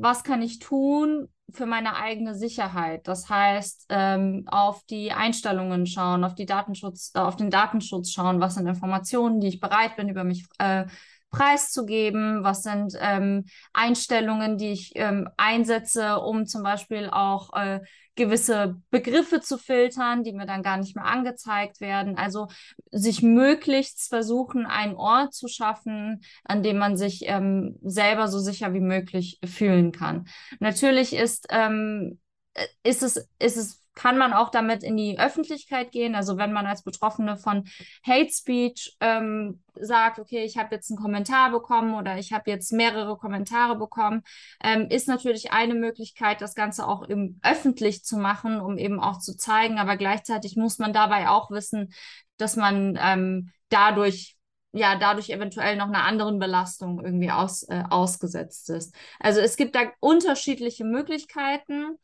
was 0.00 0.22
kann 0.22 0.42
ich 0.42 0.60
tun 0.60 1.28
für 1.50 1.66
meine 1.66 1.96
eigene 1.96 2.34
Sicherheit? 2.34 3.08
Das 3.08 3.28
heißt, 3.28 3.86
ähm, 3.88 4.44
auf 4.46 4.84
die 4.84 5.12
Einstellungen 5.12 5.86
schauen, 5.86 6.24
auf 6.24 6.34
die 6.34 6.46
Datenschutz, 6.46 7.10
äh, 7.14 7.18
auf 7.18 7.36
den 7.36 7.50
Datenschutz 7.50 8.12
schauen, 8.12 8.40
was 8.40 8.54
sind 8.54 8.66
Informationen, 8.66 9.40
die 9.40 9.48
ich 9.48 9.60
bereit 9.60 9.96
bin, 9.96 10.08
über 10.08 10.24
mich 10.24 10.46
äh, 10.58 10.84
preiszugeben, 11.30 12.42
was 12.42 12.62
sind 12.62 12.94
ähm, 13.00 13.44
Einstellungen, 13.72 14.56
die 14.56 14.72
ich 14.72 14.92
ähm, 14.94 15.28
einsetze, 15.36 16.18
um 16.20 16.46
zum 16.46 16.62
Beispiel 16.62 17.08
auch 17.10 17.52
äh, 17.54 17.80
gewisse 18.18 18.76
Begriffe 18.90 19.40
zu 19.40 19.58
filtern, 19.58 20.24
die 20.24 20.32
mir 20.32 20.46
dann 20.46 20.62
gar 20.62 20.76
nicht 20.76 20.96
mehr 20.96 21.04
angezeigt 21.04 21.80
werden. 21.80 22.18
Also 22.18 22.48
sich 22.90 23.22
möglichst 23.22 24.08
versuchen, 24.08 24.66
einen 24.66 24.96
Ort 24.96 25.34
zu 25.34 25.48
schaffen, 25.48 26.20
an 26.44 26.62
dem 26.62 26.78
man 26.78 26.96
sich 26.96 27.22
ähm, 27.26 27.78
selber 27.82 28.28
so 28.28 28.38
sicher 28.40 28.74
wie 28.74 28.80
möglich 28.80 29.38
fühlen 29.44 29.92
kann. 29.92 30.26
Natürlich 30.58 31.14
ist, 31.14 31.46
ähm, 31.50 32.18
ist, 32.82 33.02
es, 33.02 33.28
ist 33.38 33.56
es 33.56 33.87
kann 33.98 34.16
man 34.16 34.32
auch 34.32 34.50
damit 34.50 34.84
in 34.84 34.96
die 34.96 35.18
Öffentlichkeit 35.18 35.90
gehen. 35.90 36.14
Also 36.14 36.38
wenn 36.38 36.52
man 36.52 36.66
als 36.66 36.84
Betroffene 36.84 37.36
von 37.36 37.64
Hate 38.06 38.30
Speech 38.30 38.96
ähm, 39.00 39.60
sagt, 39.74 40.20
okay, 40.20 40.44
ich 40.44 40.56
habe 40.56 40.72
jetzt 40.76 40.88
einen 40.88 41.00
Kommentar 41.00 41.50
bekommen 41.50 41.94
oder 41.94 42.16
ich 42.16 42.32
habe 42.32 42.48
jetzt 42.48 42.72
mehrere 42.72 43.18
Kommentare 43.18 43.76
bekommen, 43.76 44.22
ähm, 44.62 44.86
ist 44.88 45.08
natürlich 45.08 45.50
eine 45.50 45.74
Möglichkeit, 45.74 46.40
das 46.40 46.54
Ganze 46.54 46.86
auch 46.86 47.02
im, 47.02 47.40
öffentlich 47.42 48.04
zu 48.04 48.18
machen, 48.18 48.60
um 48.60 48.78
eben 48.78 49.00
auch 49.00 49.18
zu 49.18 49.36
zeigen. 49.36 49.78
Aber 49.78 49.96
gleichzeitig 49.96 50.54
muss 50.56 50.78
man 50.78 50.92
dabei 50.92 51.28
auch 51.28 51.50
wissen, 51.50 51.92
dass 52.36 52.54
man 52.54 52.96
ähm, 53.02 53.50
dadurch 53.68 54.36
ja 54.72 54.96
dadurch 54.96 55.30
eventuell 55.30 55.76
noch 55.76 55.88
einer 55.88 56.04
anderen 56.04 56.38
Belastung 56.38 57.02
irgendwie 57.04 57.32
aus, 57.32 57.64
äh, 57.64 57.82
ausgesetzt 57.90 58.70
ist. 58.70 58.94
Also 59.18 59.40
es 59.40 59.56
gibt 59.56 59.74
da 59.74 59.90
unterschiedliche 59.98 60.84
Möglichkeiten 60.84 61.96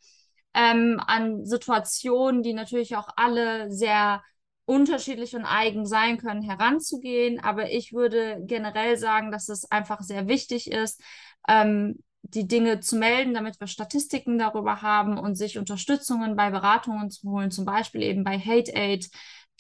ähm, 0.54 1.00
an 1.06 1.44
Situationen, 1.44 2.42
die 2.42 2.54
natürlich 2.54 2.96
auch 2.96 3.08
alle 3.16 3.70
sehr 3.70 4.22
unterschiedlich 4.66 5.36
und 5.36 5.44
eigen 5.44 5.86
sein 5.86 6.18
können, 6.18 6.42
heranzugehen. 6.42 7.40
Aber 7.40 7.70
ich 7.70 7.92
würde 7.92 8.38
generell 8.46 8.96
sagen, 8.96 9.30
dass 9.30 9.48
es 9.48 9.70
einfach 9.70 10.00
sehr 10.00 10.26
wichtig 10.28 10.70
ist, 10.70 11.02
ähm, 11.48 11.98
die 12.22 12.48
Dinge 12.48 12.80
zu 12.80 12.96
melden, 12.96 13.34
damit 13.34 13.60
wir 13.60 13.66
Statistiken 13.66 14.38
darüber 14.38 14.80
haben 14.80 15.18
und 15.18 15.36
sich 15.36 15.58
Unterstützungen 15.58 16.36
bei 16.36 16.50
Beratungen 16.50 17.10
zu 17.10 17.30
holen, 17.30 17.50
zum 17.50 17.66
Beispiel 17.66 18.02
eben 18.02 18.24
bei 18.24 18.38
Hate 18.38 18.74
Aid, 18.74 19.10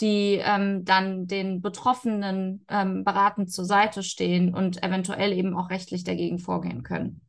die 0.00 0.40
ähm, 0.42 0.84
dann 0.84 1.26
den 1.26 1.60
Betroffenen 1.60 2.64
ähm, 2.68 3.04
beratend 3.04 3.52
zur 3.52 3.64
Seite 3.64 4.02
stehen 4.02 4.54
und 4.54 4.82
eventuell 4.82 5.32
eben 5.32 5.54
auch 5.56 5.70
rechtlich 5.70 6.04
dagegen 6.04 6.38
vorgehen 6.38 6.82
können. 6.82 7.23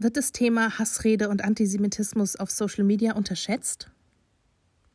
Wird 0.00 0.16
das 0.16 0.32
Thema 0.32 0.78
Hassrede 0.78 1.28
und 1.28 1.44
Antisemitismus 1.44 2.34
auf 2.34 2.50
Social 2.50 2.84
Media 2.84 3.12
unterschätzt? 3.12 3.90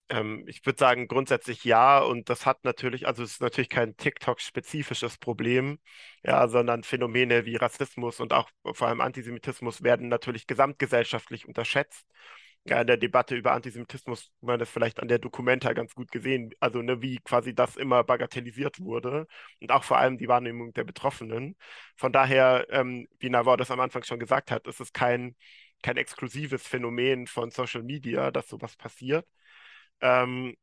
Ähm, 0.10 0.44
ich 0.48 0.66
würde 0.66 0.80
sagen, 0.80 1.08
grundsätzlich 1.08 1.64
ja. 1.64 2.00
Und 2.00 2.30
das 2.30 2.46
hat 2.48 2.64
natürlich, 2.64 3.08
also 3.08 3.24
es 3.24 3.34
ist 3.34 3.42
natürlich 3.42 3.70
kein 3.70 3.96
TikTok-spezifisches 3.98 5.18
Problem, 5.20 5.80
ja, 6.24 6.48
sondern 6.48 6.84
Phänomene 6.84 7.46
wie 7.46 7.56
Rassismus 7.56 8.20
und 8.20 8.34
auch 8.34 8.50
vor 8.74 8.88
allem 8.88 9.02
Antisemitismus 9.02 9.84
werden 9.84 10.08
natürlich 10.10 10.48
gesamtgesellschaftlich 10.48 11.48
unterschätzt 11.48 12.06
ja, 12.68 12.82
in 12.82 12.88
der 12.88 12.98
Debatte 12.98 13.36
über 13.36 13.52
Antisemitismus 13.54 14.32
man 14.42 14.58
das 14.60 14.70
vielleicht 14.70 15.00
an 15.00 15.08
der 15.08 15.20
Dokumenta 15.20 15.74
ganz 15.74 15.94
gut 15.94 16.12
gesehen, 16.12 16.52
also 16.60 16.82
ne, 16.82 17.02
wie 17.02 17.20
quasi 17.20 17.54
das 17.54 17.76
immer 17.76 18.04
bagatellisiert 18.04 18.80
wurde 18.80 19.28
und 19.62 19.72
auch 19.72 19.84
vor 19.84 19.98
allem 19.98 20.18
die 20.18 20.28
Wahrnehmung 20.28 20.74
der 20.74 20.84
Betroffenen. 20.84 21.56
Von 21.96 22.12
daher, 22.12 22.66
ähm, 22.72 23.08
wie 23.20 23.30
Nawar 23.30 23.58
das 23.58 23.70
am 23.72 23.80
Anfang 23.80 24.04
schon 24.04 24.20
gesagt 24.20 24.50
hat, 24.52 24.66
ist 24.68 24.80
es 24.80 24.94
kein, 24.94 25.36
kein 25.84 25.98
exklusives 25.98 26.66
Phänomen 26.68 27.28
von 27.28 27.52
Social 27.52 27.84
Media, 27.84 28.32
dass 28.32 28.48
sowas 28.50 28.76
passiert. 28.76 29.28
Ähm, 30.02 30.56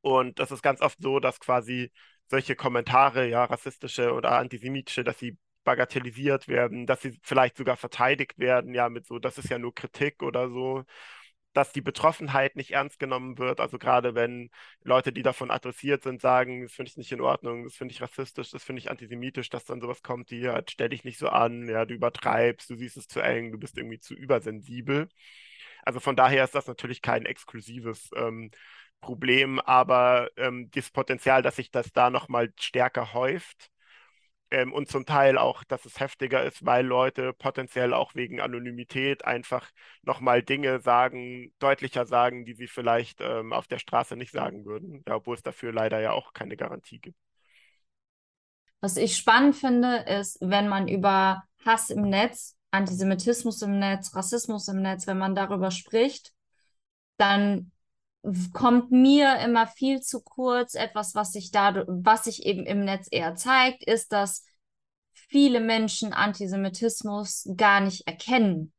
und 0.00 0.38
das 0.38 0.50
ist 0.50 0.62
ganz 0.62 0.80
oft 0.80 0.98
so, 1.02 1.20
dass 1.20 1.40
quasi 1.40 1.92
solche 2.28 2.56
Kommentare, 2.56 3.28
ja, 3.28 3.44
rassistische 3.44 4.12
oder 4.14 4.32
antisemitische, 4.38 5.04
dass 5.04 5.18
sie 5.18 5.36
bagatellisiert 5.64 6.48
werden, 6.48 6.86
dass 6.86 7.02
sie 7.02 7.18
vielleicht 7.22 7.56
sogar 7.58 7.76
verteidigt 7.76 8.38
werden, 8.38 8.74
ja, 8.74 8.88
mit 8.88 9.06
so, 9.06 9.18
das 9.18 9.38
ist 9.38 9.50
ja 9.50 9.58
nur 9.58 9.74
Kritik 9.74 10.22
oder 10.22 10.48
so 10.50 10.84
dass 11.58 11.72
die 11.72 11.80
Betroffenheit 11.80 12.54
nicht 12.54 12.70
ernst 12.70 13.00
genommen 13.00 13.36
wird. 13.36 13.58
Also 13.58 13.78
gerade 13.80 14.14
wenn 14.14 14.50
Leute, 14.84 15.12
die 15.12 15.22
davon 15.24 15.50
adressiert 15.50 16.04
sind, 16.04 16.20
sagen, 16.20 16.62
das 16.62 16.72
finde 16.72 16.90
ich 16.90 16.96
nicht 16.96 17.10
in 17.10 17.20
Ordnung, 17.20 17.64
das 17.64 17.74
finde 17.74 17.92
ich 17.92 18.00
rassistisch, 18.00 18.52
das 18.52 18.62
finde 18.62 18.78
ich 18.78 18.90
antisemitisch, 18.92 19.50
dass 19.50 19.64
dann 19.64 19.80
sowas 19.80 20.04
kommt, 20.04 20.30
die 20.30 20.38
ja, 20.38 20.62
stell 20.68 20.90
dich 20.90 21.02
nicht 21.02 21.18
so 21.18 21.28
an, 21.28 21.68
ja, 21.68 21.84
du 21.84 21.94
übertreibst, 21.94 22.70
du 22.70 22.76
siehst 22.76 22.96
es 22.96 23.08
zu 23.08 23.18
eng, 23.20 23.50
du 23.50 23.58
bist 23.58 23.76
irgendwie 23.76 23.98
zu 23.98 24.14
übersensibel. 24.14 25.08
Also 25.84 25.98
von 25.98 26.14
daher 26.14 26.44
ist 26.44 26.54
das 26.54 26.68
natürlich 26.68 27.02
kein 27.02 27.26
exklusives 27.26 28.10
ähm, 28.14 28.52
Problem, 29.00 29.58
aber 29.60 30.30
ähm, 30.36 30.70
das 30.72 30.90
Potenzial, 30.90 31.42
dass 31.42 31.56
sich 31.56 31.72
das 31.72 31.92
da 31.92 32.10
nochmal 32.10 32.52
stärker 32.60 33.14
häuft, 33.14 33.70
ähm, 34.50 34.72
und 34.72 34.88
zum 34.88 35.06
Teil 35.06 35.38
auch, 35.38 35.64
dass 35.64 35.84
es 35.84 36.00
heftiger 36.00 36.44
ist, 36.44 36.64
weil 36.64 36.86
Leute 36.86 37.32
potenziell 37.32 37.92
auch 37.92 38.14
wegen 38.14 38.40
Anonymität 38.40 39.24
einfach 39.24 39.70
nochmal 40.02 40.42
Dinge 40.42 40.80
sagen, 40.80 41.52
deutlicher 41.58 42.06
sagen, 42.06 42.44
die 42.44 42.54
sie 42.54 42.66
vielleicht 42.66 43.20
ähm, 43.20 43.52
auf 43.52 43.66
der 43.66 43.78
Straße 43.78 44.16
nicht 44.16 44.32
sagen 44.32 44.64
würden, 44.64 45.02
ja, 45.06 45.16
obwohl 45.16 45.36
es 45.36 45.42
dafür 45.42 45.72
leider 45.72 46.00
ja 46.00 46.12
auch 46.12 46.32
keine 46.32 46.56
Garantie 46.56 46.98
gibt. 46.98 47.18
Was 48.80 48.96
ich 48.96 49.16
spannend 49.16 49.56
finde, 49.56 50.04
ist, 50.06 50.38
wenn 50.40 50.68
man 50.68 50.88
über 50.88 51.42
Hass 51.64 51.90
im 51.90 52.02
Netz, 52.02 52.56
Antisemitismus 52.70 53.62
im 53.62 53.78
Netz, 53.78 54.14
Rassismus 54.14 54.68
im 54.68 54.82
Netz, 54.82 55.06
wenn 55.06 55.18
man 55.18 55.34
darüber 55.34 55.70
spricht, 55.70 56.32
dann 57.16 57.72
kommt 58.52 58.90
mir 58.90 59.38
immer 59.38 59.66
viel 59.66 60.00
zu 60.00 60.22
kurz. 60.22 60.74
Etwas, 60.74 61.14
was 61.14 61.32
sich 61.32 61.50
da, 61.50 61.84
was 61.86 62.24
sich 62.24 62.44
eben 62.44 62.66
im 62.66 62.84
Netz 62.84 63.08
eher 63.10 63.34
zeigt, 63.34 63.84
ist, 63.84 64.12
dass 64.12 64.44
viele 65.12 65.60
Menschen 65.60 66.12
Antisemitismus 66.12 67.48
gar 67.56 67.80
nicht 67.80 68.06
erkennen. 68.06 68.72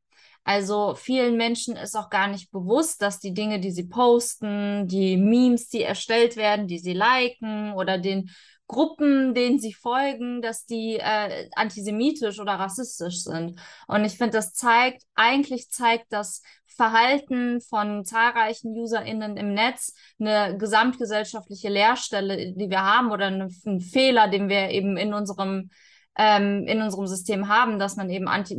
Also 0.44 0.96
vielen 0.96 1.38
Menschen 1.38 1.76
ist 1.76 1.96
auch 1.96 2.10
gar 2.10 2.28
nicht 2.28 2.52
bewusst, 2.52 3.02
dass 3.02 3.20
die 3.20 3.34
Dinge, 3.34 3.60
die 3.60 3.72
sie 3.72 3.88
posten, 3.88 4.88
die 4.88 5.18
Memes, 5.18 5.70
die 5.70 5.84
erstellt 5.84 6.38
werden, 6.38 6.68
die 6.68 6.80
sie 6.80 6.94
liken 6.94 7.74
oder 7.74 7.98
den 7.98 8.32
Gruppen, 8.70 9.34
denen 9.34 9.60
sie 9.60 9.74
folgen, 9.74 10.44
dass 10.44 10.66
die 10.66 10.98
äh, 10.98 11.50
antisemitisch 11.56 12.40
oder 12.40 12.54
rassistisch 12.54 13.24
sind. 13.24 13.60
Und 13.88 14.06
ich 14.06 14.16
finde, 14.16 14.38
das 14.38 14.54
zeigt, 14.54 15.04
eigentlich 15.16 15.72
zeigt 15.72 16.06
das 16.14 16.44
Verhalten 16.68 17.62
von 17.62 18.06
zahlreichen 18.06 18.78
UserInnen 18.78 19.38
im 19.38 19.56
Netz 19.56 19.96
eine 20.20 20.56
gesamtgesellschaftliche 20.58 21.68
Leerstelle, 21.68 22.54
die 22.54 22.70
wir 22.70 22.84
haben 22.84 23.12
oder 23.12 23.26
eine, 23.26 23.50
einen 23.66 23.82
Fehler, 23.82 24.28
den 24.28 24.50
wir 24.50 24.70
eben 24.70 24.98
in 24.98 25.16
unserem 25.16 25.72
ähm, 26.16 26.68
in 26.68 26.82
unserem 26.82 27.08
System 27.08 27.48
haben, 27.48 27.80
dass 27.80 27.96
man 27.96 28.10
eben 28.10 28.28
Anti 28.28 28.56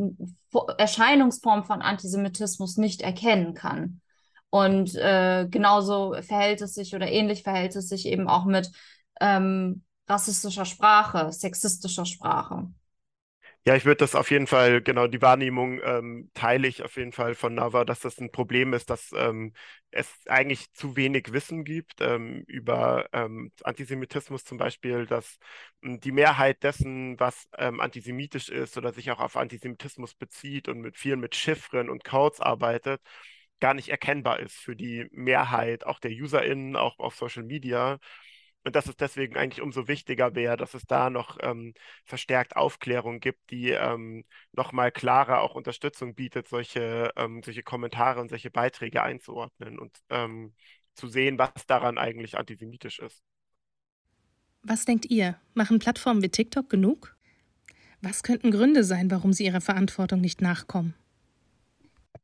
Erscheinungsformen 0.77 1.65
von 1.65 1.83
Antisemitismus 1.83 2.79
nicht 2.79 3.03
erkennen 3.03 3.55
kann. 3.55 4.01
Und 4.51 4.97
äh, 4.97 5.47
genauso 5.49 6.15
verhält 6.21 6.63
es 6.63 6.75
sich 6.75 6.97
oder 6.97 7.07
ähnlich 7.07 7.45
verhält 7.45 7.77
es 7.77 7.89
sich 7.89 8.07
eben 8.07 8.29
auch 8.29 8.45
mit 8.45 8.73
ähm, 9.21 9.85
rassistischer 10.11 10.65
Sprache, 10.65 11.33
sexistischer 11.33 12.05
Sprache. 12.05 12.69
Ja, 13.67 13.77
ich 13.77 13.85
würde 13.85 13.99
das 13.99 14.15
auf 14.15 14.31
jeden 14.31 14.47
Fall, 14.47 14.81
genau, 14.81 15.07
die 15.07 15.21
Wahrnehmung 15.21 15.81
ähm, 15.85 16.31
teile 16.35 16.67
ich 16.67 16.83
auf 16.83 16.97
jeden 16.97 17.13
Fall 17.13 17.35
von 17.35 17.55
Nava, 17.55 17.85
dass 17.85 18.01
das 18.01 18.19
ein 18.19 18.33
Problem 18.33 18.73
ist, 18.73 18.89
dass 18.89 19.13
ähm, 19.15 19.53
es 19.91 20.09
eigentlich 20.27 20.73
zu 20.73 20.97
wenig 20.97 21.33
Wissen 21.33 21.65
gibt 21.65 22.01
ähm, 22.01 22.43
über 22.47 23.09
ähm, 23.13 23.53
Antisemitismus 23.63 24.45
zum 24.45 24.57
Beispiel, 24.57 25.05
dass 25.07 25.39
hm, 25.83 26.01
die 26.01 26.13
Mehrheit 26.13 26.63
dessen, 26.63 27.21
was 27.21 27.49
ähm, 27.59 27.81
antisemitisch 27.81 28.49
ist 28.49 28.79
oder 28.79 28.93
sich 28.95 29.11
auch 29.11 29.21
auf 29.21 29.37
Antisemitismus 29.37 30.15
bezieht 30.15 30.69
und 30.69 30.81
mit 30.81 30.97
vielen 30.97 31.21
mit 31.21 31.35
Chiffren 31.37 31.91
und 31.91 32.03
Codes 32.03 32.41
arbeitet, 32.41 33.03
gar 33.61 33.75
nicht 33.75 33.91
erkennbar 33.91 34.41
ist 34.41 34.57
für 34.57 34.75
die 34.75 35.07
Mehrheit 35.13 35.85
auch 35.85 36.01
der 36.01 36.13
UserInnen, 36.13 36.77
auch 36.77 36.99
auf 36.99 37.15
Social 37.15 37.43
Media. 37.45 37.99
Und 38.65 38.77
dass 38.77 38.89
es 38.89 38.97
deswegen 38.97 39.37
eigentlich 39.37 39.63
umso 39.63 39.89
wichtiger 39.89 40.35
wäre, 40.35 40.57
dass 40.57 40.75
es 40.75 40.85
da 40.85 41.09
noch 41.09 41.39
ähm, 41.41 41.73
verstärkt 42.05 42.57
Aufklärung 42.57 43.21
gibt, 43.21 43.51
die 43.51 43.71
ähm, 43.71 44.25
nochmal 44.53 44.93
klarer 44.93 45.41
auch 45.41 45.55
Unterstützung 45.55 46.15
bietet, 46.15 46.47
solche, 46.49 47.11
ähm, 47.17 47.43
solche 47.43 47.63
Kommentare 47.63 48.21
und 48.21 48.29
solche 48.29 48.51
Beiträge 48.51 49.03
einzuordnen 49.03 49.79
und 49.79 49.97
ähm, 50.11 50.55
zu 50.95 51.09
sehen, 51.09 51.39
was 51.39 51.51
daran 51.67 51.97
eigentlich 51.97 52.37
antisemitisch 52.37 52.99
ist. 52.99 53.23
Was 54.63 54.85
denkt 54.85 55.07
ihr? 55.07 55.41
Machen 55.55 55.79
Plattformen 55.79 56.23
wie 56.23 56.29
TikTok 56.29 56.69
genug? 56.69 57.17
Was 58.03 58.23
könnten 58.23 58.51
Gründe 58.51 58.85
sein, 58.85 59.11
warum 59.11 59.33
sie 59.33 59.45
ihrer 59.45 59.63
Verantwortung 59.63 60.21
nicht 60.21 60.43
nachkommen? 60.43 60.95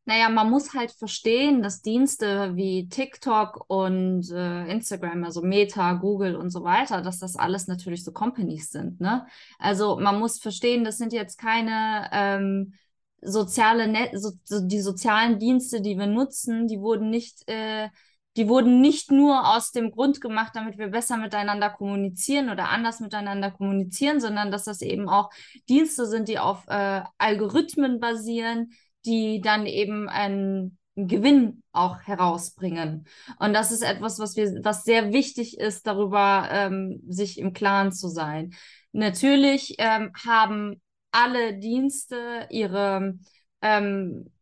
Naja, 0.04 0.28
man 0.28 0.50
muss 0.50 0.72
halt 0.72 0.92
verstehen, 0.92 1.62
dass 1.62 1.82
Dienste 1.82 2.54
wie 2.54 2.88
TikTok 2.88 3.64
und 3.68 4.30
äh, 4.30 4.66
Instagram, 4.70 5.24
also 5.24 5.42
Meta, 5.42 5.94
Google 5.94 6.36
und 6.36 6.50
so 6.50 6.62
weiter, 6.62 7.02
dass 7.02 7.18
das 7.18 7.36
alles 7.36 7.66
natürlich 7.66 8.04
so 8.04 8.12
Companies 8.12 8.70
sind. 8.70 9.00
Ne? 9.00 9.26
Also 9.58 9.98
man 9.98 10.18
muss 10.20 10.38
verstehen, 10.38 10.84
das 10.84 10.98
sind 10.98 11.12
jetzt 11.12 11.38
keine 11.38 12.08
ähm, 12.12 12.74
soziale 13.20 13.88
Net 13.88 14.10
so, 14.14 14.30
die 14.60 14.80
sozialen 14.80 15.40
Dienste, 15.40 15.80
die 15.80 15.98
wir 15.98 16.06
nutzen, 16.06 16.68
die 16.68 16.80
wurden 16.80 17.10
nicht 17.10 17.48
äh, 17.48 17.88
die 18.36 18.48
wurden 18.48 18.80
nicht 18.80 19.10
nur 19.10 19.56
aus 19.56 19.72
dem 19.72 19.90
Grund 19.90 20.20
gemacht, 20.20 20.52
damit 20.54 20.76
wir 20.78 20.88
besser 20.88 21.16
miteinander 21.16 21.70
kommunizieren 21.70 22.50
oder 22.50 22.68
anders 22.68 23.00
miteinander 23.00 23.50
kommunizieren, 23.50 24.20
sondern 24.20 24.50
dass 24.50 24.64
das 24.64 24.82
eben 24.82 25.08
auch 25.08 25.30
Dienste 25.68 26.06
sind, 26.06 26.28
die 26.28 26.38
auf 26.38 26.66
äh, 26.68 27.02
Algorithmen 27.18 27.98
basieren, 27.98 28.72
die 29.06 29.40
dann 29.40 29.66
eben 29.66 30.08
einen 30.08 30.78
Gewinn 30.96 31.62
auch 31.72 32.00
herausbringen. 32.02 33.06
Und 33.38 33.52
das 33.52 33.70
ist 33.70 33.82
etwas, 33.82 34.18
was 34.18 34.36
wir, 34.36 34.60
was 34.64 34.84
sehr 34.84 35.12
wichtig 35.12 35.58
ist, 35.58 35.86
darüber 35.86 36.48
ähm, 36.50 37.02
sich 37.06 37.38
im 37.38 37.52
Klaren 37.52 37.92
zu 37.92 38.08
sein. 38.08 38.54
Natürlich 38.92 39.74
ähm, 39.78 40.12
haben 40.24 40.80
alle 41.10 41.58
Dienste 41.58 42.46
ihre, 42.50 43.18
ähm, 43.60 44.32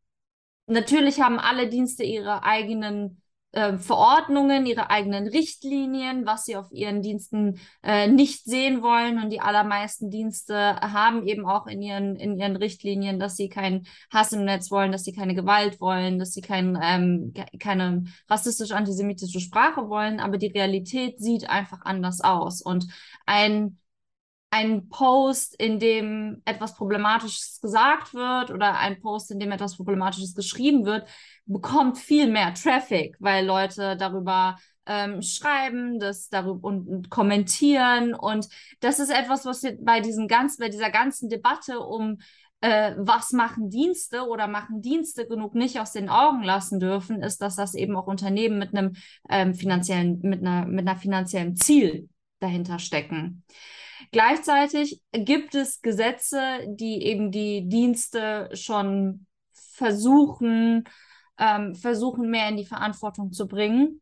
natürlich 0.67 1.21
haben 1.21 1.41
alle 1.41 1.69
Dienste 1.69 2.05
ihre 2.05 2.45
eigenen 2.45 3.21
äh, 3.55 3.79
Verordnungen, 3.79 4.67
ihre 4.67 4.91
eigenen 4.91 5.29
Richtlinien, 5.29 6.27
was 6.27 6.45
sie 6.45 6.57
auf 6.57 6.71
ihren 6.71 7.03
Diensten 7.03 7.61
äh, 7.83 8.09
nicht 8.09 8.45
sehen 8.45 8.83
wollen. 8.83 9.23
Und 9.23 9.31
die 9.31 9.41
allermeisten 9.41 10.11
Dienste 10.11 10.77
haben 10.81 11.27
eben 11.27 11.47
auch 11.47 11.67
in 11.67 11.81
ihren, 11.81 12.17
in 12.17 12.39
ihren 12.39 12.57
Richtlinien, 12.57 13.19
dass 13.19 13.37
sie 13.37 13.49
keinen 13.49 13.87
Hass 14.13 14.33
im 14.33 14.45
Netz 14.45 14.71
wollen, 14.71 14.93
dass 14.93 15.05
sie 15.05 15.13
keine 15.13 15.35
Gewalt 15.35 15.81
wollen, 15.81 16.19
dass 16.19 16.33
sie 16.33 16.41
kein, 16.41 16.79
ähm, 16.83 17.33
keine 17.61 18.05
rassistisch-antisemitische 18.29 19.41
Sprache 19.41 19.89
wollen. 19.89 20.21
Aber 20.21 20.39
die 20.39 20.49
Realität 20.49 21.21
sieht 21.21 21.49
einfach 21.49 21.83
anders 21.85 22.21
aus. 22.21 22.61
Und 22.61 22.87
ein 23.27 23.79
ein 24.55 24.89
Post, 24.89 25.61
in 25.61 25.81
dem 25.81 26.41
etwas 26.45 26.77
Problematisches 26.77 27.59
gesagt 27.61 28.15
wird 28.15 28.53
oder 28.53 28.79
ein 28.79 29.01
Post, 29.01 29.33
in 29.33 29.41
dem 29.41 29.51
etwas 29.51 29.77
Problematisches 29.77 30.37
geschrieben 30.37 30.85
wird, 30.85 31.09
bekommt 31.45 31.99
viel 31.99 32.29
mehr 32.29 32.55
Traffic, 32.55 33.17
weil 33.19 33.45
Leute 33.45 33.97
darüber 33.97 34.57
ähm, 34.87 35.23
schreiben, 35.23 35.99
das 35.99 36.29
darüber 36.29 36.69
und, 36.69 36.87
und, 36.87 37.11
kommentieren. 37.11 38.15
Und 38.15 38.49
das 38.79 39.01
ist 39.01 39.11
etwas, 39.11 39.45
was 39.45 39.65
wir 39.65 39.77
bei 39.81 39.99
diesem 39.99 40.29
ganz, 40.29 40.59
bei 40.59 40.69
dieser 40.69 40.91
ganzen 40.91 41.29
Debatte 41.29 41.81
um 41.81 42.19
äh, 42.61 42.95
was 42.97 43.33
machen 43.33 43.71
Dienste 43.71 44.29
oder 44.29 44.47
machen 44.47 44.83
Dienste 44.83 45.27
genug 45.27 45.57
nicht 45.57 45.81
aus 45.81 45.91
den 45.91 46.09
Augen 46.09 46.45
lassen 46.45 46.79
dürfen, 46.79 47.25
ist, 47.25 47.43
dass 47.43 47.57
das 47.57 47.75
eben 47.75 47.97
auch 47.97 48.07
Unternehmen 48.07 48.61
mit 48.61 48.73
einem 48.73 48.93
ähm, 49.29 49.53
finanziellen, 49.53 50.21
mit 50.23 50.43
einer, 50.43 50.65
mit 50.65 50.87
einer 50.87 50.97
finanziellen 50.97 51.57
Ziel 51.57 52.09
dahinter 52.39 52.79
stecken. 52.79 53.43
Gleichzeitig 54.15 55.03
gibt 55.11 55.57
es 55.57 55.83
Gesetze, 55.83 56.39
die 56.69 57.03
eben 57.03 57.33
die 57.33 57.69
Dienste 57.69 58.49
schon 58.53 59.27
versuchen, 59.51 60.85
ähm, 61.37 61.75
versuchen 61.75 62.31
mehr 62.31 62.49
in 62.49 62.57
die 62.57 62.65
Verantwortung 62.65 63.33
zu 63.33 63.49
bringen. 63.49 64.01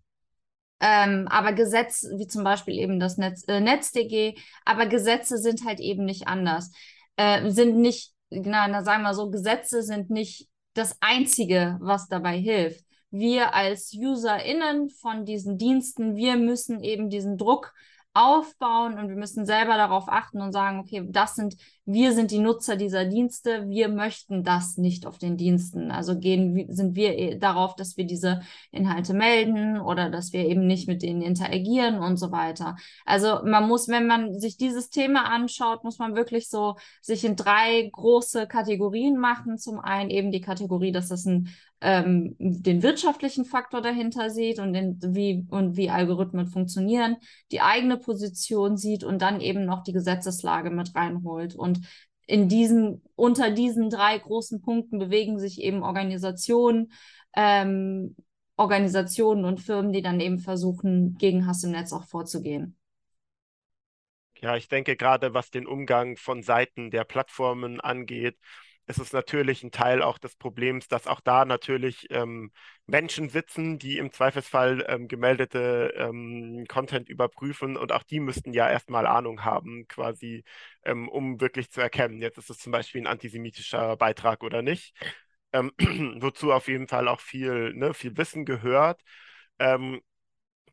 Ähm, 0.80 1.28
aber 1.30 1.54
Gesetze, 1.54 2.12
wie 2.18 2.26
zum 2.26 2.44
Beispiel 2.44 2.74
eben 2.74 3.00
das 3.00 3.16
Netz, 3.16 3.44
äh, 3.48 3.60
NetzDG, 3.60 4.34
aber 4.66 4.84
Gesetze 4.84 5.38
sind 5.38 5.64
halt 5.64 5.80
eben 5.80 6.04
nicht 6.04 6.28
anders. 6.28 6.70
Äh, 7.16 7.48
sind 7.48 7.78
nicht, 7.78 8.12
na, 8.28 8.68
na, 8.68 8.84
sagen 8.84 9.04
wir 9.04 9.14
so, 9.14 9.30
Gesetze 9.30 9.82
sind 9.82 10.10
nicht 10.10 10.46
das 10.74 10.94
Einzige, 11.00 11.78
was 11.80 12.08
dabei 12.08 12.36
hilft. 12.36 12.84
Wir 13.10 13.54
als 13.54 13.94
UserInnen 13.94 14.90
von 14.90 15.24
diesen 15.24 15.56
Diensten, 15.56 16.16
wir 16.16 16.36
müssen 16.36 16.80
eben 16.80 17.08
diesen 17.08 17.38
Druck 17.38 17.72
aufbauen 18.14 18.98
und 18.98 19.08
wir 19.08 19.16
müssen 19.16 19.46
selber 19.46 19.76
darauf 19.76 20.08
achten 20.08 20.40
und 20.40 20.52
sagen, 20.52 20.80
okay, 20.80 21.02
das 21.08 21.34
sind, 21.34 21.56
wir 21.84 22.12
sind 22.12 22.30
die 22.30 22.38
Nutzer 22.38 22.76
dieser 22.76 23.04
Dienste, 23.04 23.68
wir 23.68 23.88
möchten 23.88 24.44
das 24.44 24.76
nicht 24.76 25.04
auf 25.04 25.18
den 25.18 25.36
Diensten. 25.36 25.90
Also 25.90 26.16
gehen, 26.16 26.72
sind 26.72 26.94
wir 26.94 27.18
eh 27.18 27.36
darauf, 27.36 27.74
dass 27.74 27.96
wir 27.96 28.04
diese 28.04 28.42
Inhalte 28.70 29.14
melden 29.14 29.80
oder 29.80 30.08
dass 30.08 30.32
wir 30.32 30.46
eben 30.46 30.66
nicht 30.66 30.86
mit 30.86 31.02
denen 31.02 31.22
interagieren 31.22 31.98
und 31.98 32.18
so 32.18 32.30
weiter. 32.30 32.76
Also 33.04 33.40
man 33.44 33.66
muss, 33.66 33.88
wenn 33.88 34.06
man 34.06 34.38
sich 34.38 34.56
dieses 34.56 34.90
Thema 34.90 35.24
anschaut, 35.24 35.82
muss 35.82 35.98
man 35.98 36.14
wirklich 36.14 36.48
so 36.48 36.76
sich 37.00 37.24
in 37.24 37.34
drei 37.34 37.90
große 37.92 38.46
Kategorien 38.46 39.18
machen. 39.18 39.58
Zum 39.58 39.80
einen 39.80 40.10
eben 40.10 40.30
die 40.30 40.40
Kategorie, 40.40 40.92
dass 40.92 41.08
das 41.08 41.26
ein 41.26 41.48
ähm, 41.82 42.36
den 42.38 42.82
wirtschaftlichen 42.82 43.44
Faktor 43.44 43.82
dahinter 43.82 44.30
sieht 44.30 44.60
und, 44.60 44.72
den, 44.72 44.98
wie, 45.02 45.44
und 45.50 45.76
wie 45.76 45.90
Algorithmen 45.90 46.46
funktionieren, 46.46 47.16
die 47.50 47.60
eigene 47.60 47.96
Position 47.96 48.76
sieht 48.76 49.02
und 49.02 49.20
dann 49.20 49.40
eben 49.40 49.64
noch 49.64 49.82
die 49.82 49.92
Gesetzeslage 49.92 50.70
mit 50.70 50.94
reinholt. 50.94 51.56
Und 51.56 51.71
in 52.26 52.48
diesen, 52.48 53.02
unter 53.14 53.50
diesen 53.50 53.90
drei 53.90 54.18
großen 54.18 54.62
Punkten 54.62 54.98
bewegen 54.98 55.38
sich 55.38 55.60
eben 55.60 55.82
Organisationen, 55.82 56.92
ähm, 57.34 58.16
Organisationen 58.56 59.44
und 59.44 59.60
Firmen, 59.60 59.92
die 59.92 60.02
dann 60.02 60.20
eben 60.20 60.38
versuchen, 60.38 61.16
gegen 61.18 61.46
Hass 61.46 61.64
im 61.64 61.72
Netz 61.72 61.92
auch 61.92 62.04
vorzugehen. 62.04 62.76
Ja, 64.40 64.56
ich 64.56 64.68
denke 64.68 64.96
gerade, 64.96 65.34
was 65.34 65.50
den 65.50 65.66
Umgang 65.66 66.16
von 66.16 66.42
Seiten 66.42 66.90
der 66.90 67.04
Plattformen 67.04 67.80
angeht, 67.80 68.36
ist 68.86 68.98
es 68.98 69.12
natürlich 69.12 69.62
ein 69.62 69.70
Teil 69.70 70.02
auch 70.02 70.18
des 70.18 70.36
Problems, 70.36 70.88
dass 70.88 71.06
auch 71.06 71.20
da 71.20 71.44
natürlich 71.44 72.08
ähm, 72.10 72.52
Menschen 72.86 73.28
sitzen, 73.28 73.78
die 73.78 73.98
im 73.98 74.12
Zweifelsfall 74.12 74.84
ähm, 74.88 75.08
gemeldete 75.08 75.94
ähm, 75.96 76.64
Content 76.68 77.08
überprüfen 77.08 77.76
und 77.76 77.92
auch 77.92 78.02
die 78.02 78.20
müssten 78.20 78.52
ja 78.52 78.68
erstmal 78.68 79.06
Ahnung 79.06 79.44
haben, 79.44 79.86
quasi, 79.88 80.44
ähm, 80.84 81.08
um 81.08 81.40
wirklich 81.40 81.70
zu 81.70 81.80
erkennen, 81.80 82.20
jetzt 82.20 82.38
ist 82.38 82.50
es 82.50 82.58
zum 82.58 82.72
Beispiel 82.72 83.02
ein 83.02 83.06
antisemitischer 83.06 83.96
Beitrag 83.96 84.42
oder 84.42 84.62
nicht. 84.62 84.94
Ähm, 85.52 85.72
wozu 86.20 86.52
auf 86.52 86.68
jeden 86.68 86.88
Fall 86.88 87.08
auch 87.08 87.20
viel, 87.20 87.74
ne, 87.74 87.94
viel 87.94 88.16
Wissen 88.16 88.44
gehört. 88.44 89.02
Ähm, 89.58 90.00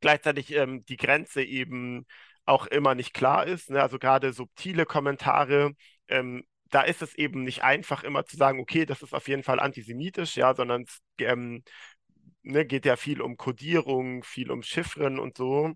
gleichzeitig 0.01 0.47
die 0.47 0.97
Grenze 0.97 1.43
eben 1.43 2.05
auch 2.45 2.65
immer 2.67 2.95
nicht 2.95 3.13
klar 3.13 3.45
ist. 3.45 3.69
Ne? 3.69 3.81
Also 3.81 3.99
gerade 3.99 4.33
subtile 4.33 4.85
Kommentare 4.85 5.73
ähm, 6.07 6.43
da 6.69 6.81
ist 6.81 7.01
es 7.01 7.15
eben 7.15 7.43
nicht 7.43 7.63
einfach 7.63 8.03
immer 8.03 8.25
zu 8.25 8.37
sagen, 8.37 8.59
okay, 8.59 8.85
das 8.85 9.01
ist 9.01 9.13
auf 9.13 9.27
jeden 9.27 9.43
Fall 9.43 9.59
antisemitisch, 9.59 10.37
ja, 10.37 10.53
sondern 10.53 10.83
es 10.83 10.99
ähm, 11.19 11.63
ne, 12.43 12.65
geht 12.65 12.85
ja 12.85 12.95
viel 12.95 13.21
um 13.21 13.37
Codierung, 13.37 14.23
viel 14.23 14.51
um 14.51 14.63
Chiffren 14.63 15.19
und 15.19 15.37
so. 15.37 15.73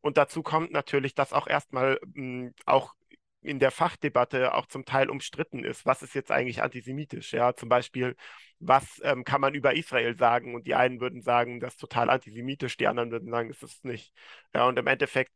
Und 0.00 0.16
dazu 0.18 0.42
kommt 0.42 0.72
natürlich, 0.72 1.14
dass 1.14 1.32
auch 1.32 1.46
erstmal 1.48 1.98
mh, 2.14 2.46
hm, 2.46 2.54
auch 2.66 2.94
in 3.42 3.60
der 3.60 3.70
Fachdebatte 3.70 4.54
auch 4.54 4.66
zum 4.66 4.84
Teil 4.84 5.08
umstritten 5.08 5.64
ist. 5.64 5.86
Was 5.86 6.02
ist 6.02 6.14
jetzt 6.14 6.30
eigentlich 6.32 6.62
antisemitisch? 6.62 7.32
Ja, 7.32 7.54
zum 7.54 7.68
Beispiel, 7.68 8.16
was 8.58 9.00
ähm, 9.04 9.24
kann 9.24 9.40
man 9.40 9.54
über 9.54 9.74
Israel 9.74 10.16
sagen? 10.18 10.54
Und 10.54 10.66
die 10.66 10.74
einen 10.74 11.00
würden 11.00 11.22
sagen, 11.22 11.60
das 11.60 11.74
ist 11.74 11.80
total 11.80 12.10
antisemitisch, 12.10 12.76
die 12.76 12.88
anderen 12.88 13.10
würden 13.12 13.30
sagen, 13.30 13.50
es 13.50 13.62
ist 13.62 13.84
nicht. 13.84 14.12
Ja, 14.54 14.66
und 14.66 14.78
im 14.78 14.86
Endeffekt 14.86 15.32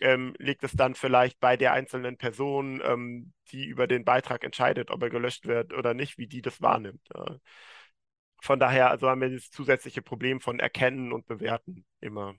ähm, 0.00 0.34
liegt 0.38 0.64
es 0.64 0.72
dann 0.72 0.94
vielleicht 0.94 1.40
bei 1.40 1.56
der 1.56 1.72
einzelnen 1.72 2.16
Person, 2.16 2.80
ähm, 2.84 3.32
die 3.50 3.66
über 3.66 3.86
den 3.86 4.04
Beitrag 4.04 4.44
entscheidet, 4.44 4.90
ob 4.90 5.02
er 5.02 5.10
gelöscht 5.10 5.46
wird 5.46 5.72
oder 5.72 5.94
nicht, 5.94 6.18
wie 6.18 6.26
die 6.26 6.42
das 6.42 6.60
wahrnimmt. 6.60 7.06
Ja. 7.14 7.36
Von 8.40 8.60
daher 8.60 8.90
also 8.90 9.08
haben 9.08 9.20
wir 9.20 9.30
das 9.30 9.50
zusätzliche 9.50 10.02
Problem 10.02 10.40
von 10.40 10.60
Erkennen 10.60 11.12
und 11.12 11.26
Bewerten 11.26 11.84
immer. 12.00 12.34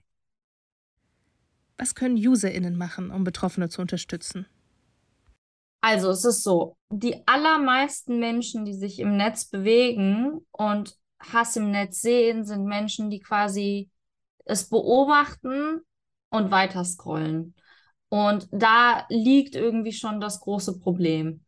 Was 1.78 1.94
können 1.94 2.16
UserInnen 2.16 2.76
machen, 2.76 3.10
um 3.10 3.24
Betroffene 3.24 3.68
zu 3.68 3.80
unterstützen? 3.80 4.46
Also 5.82 6.10
es 6.10 6.24
ist 6.24 6.42
so, 6.42 6.76
die 6.90 7.26
allermeisten 7.26 8.18
Menschen, 8.18 8.64
die 8.66 8.74
sich 8.74 8.98
im 8.98 9.16
Netz 9.16 9.48
bewegen 9.48 10.46
und 10.50 10.94
Hass 11.20 11.56
im 11.56 11.70
Netz 11.70 12.02
sehen, 12.02 12.44
sind 12.44 12.66
Menschen, 12.66 13.10
die 13.10 13.20
quasi 13.20 13.90
es 14.44 14.68
beobachten 14.68 15.80
und 16.30 16.50
weiter 16.50 16.84
scrollen. 16.84 17.54
Und 18.08 18.48
da 18.50 19.04
liegt 19.08 19.54
irgendwie 19.54 19.92
schon 19.92 20.20
das 20.20 20.40
große 20.40 20.80
Problem. 20.80 21.44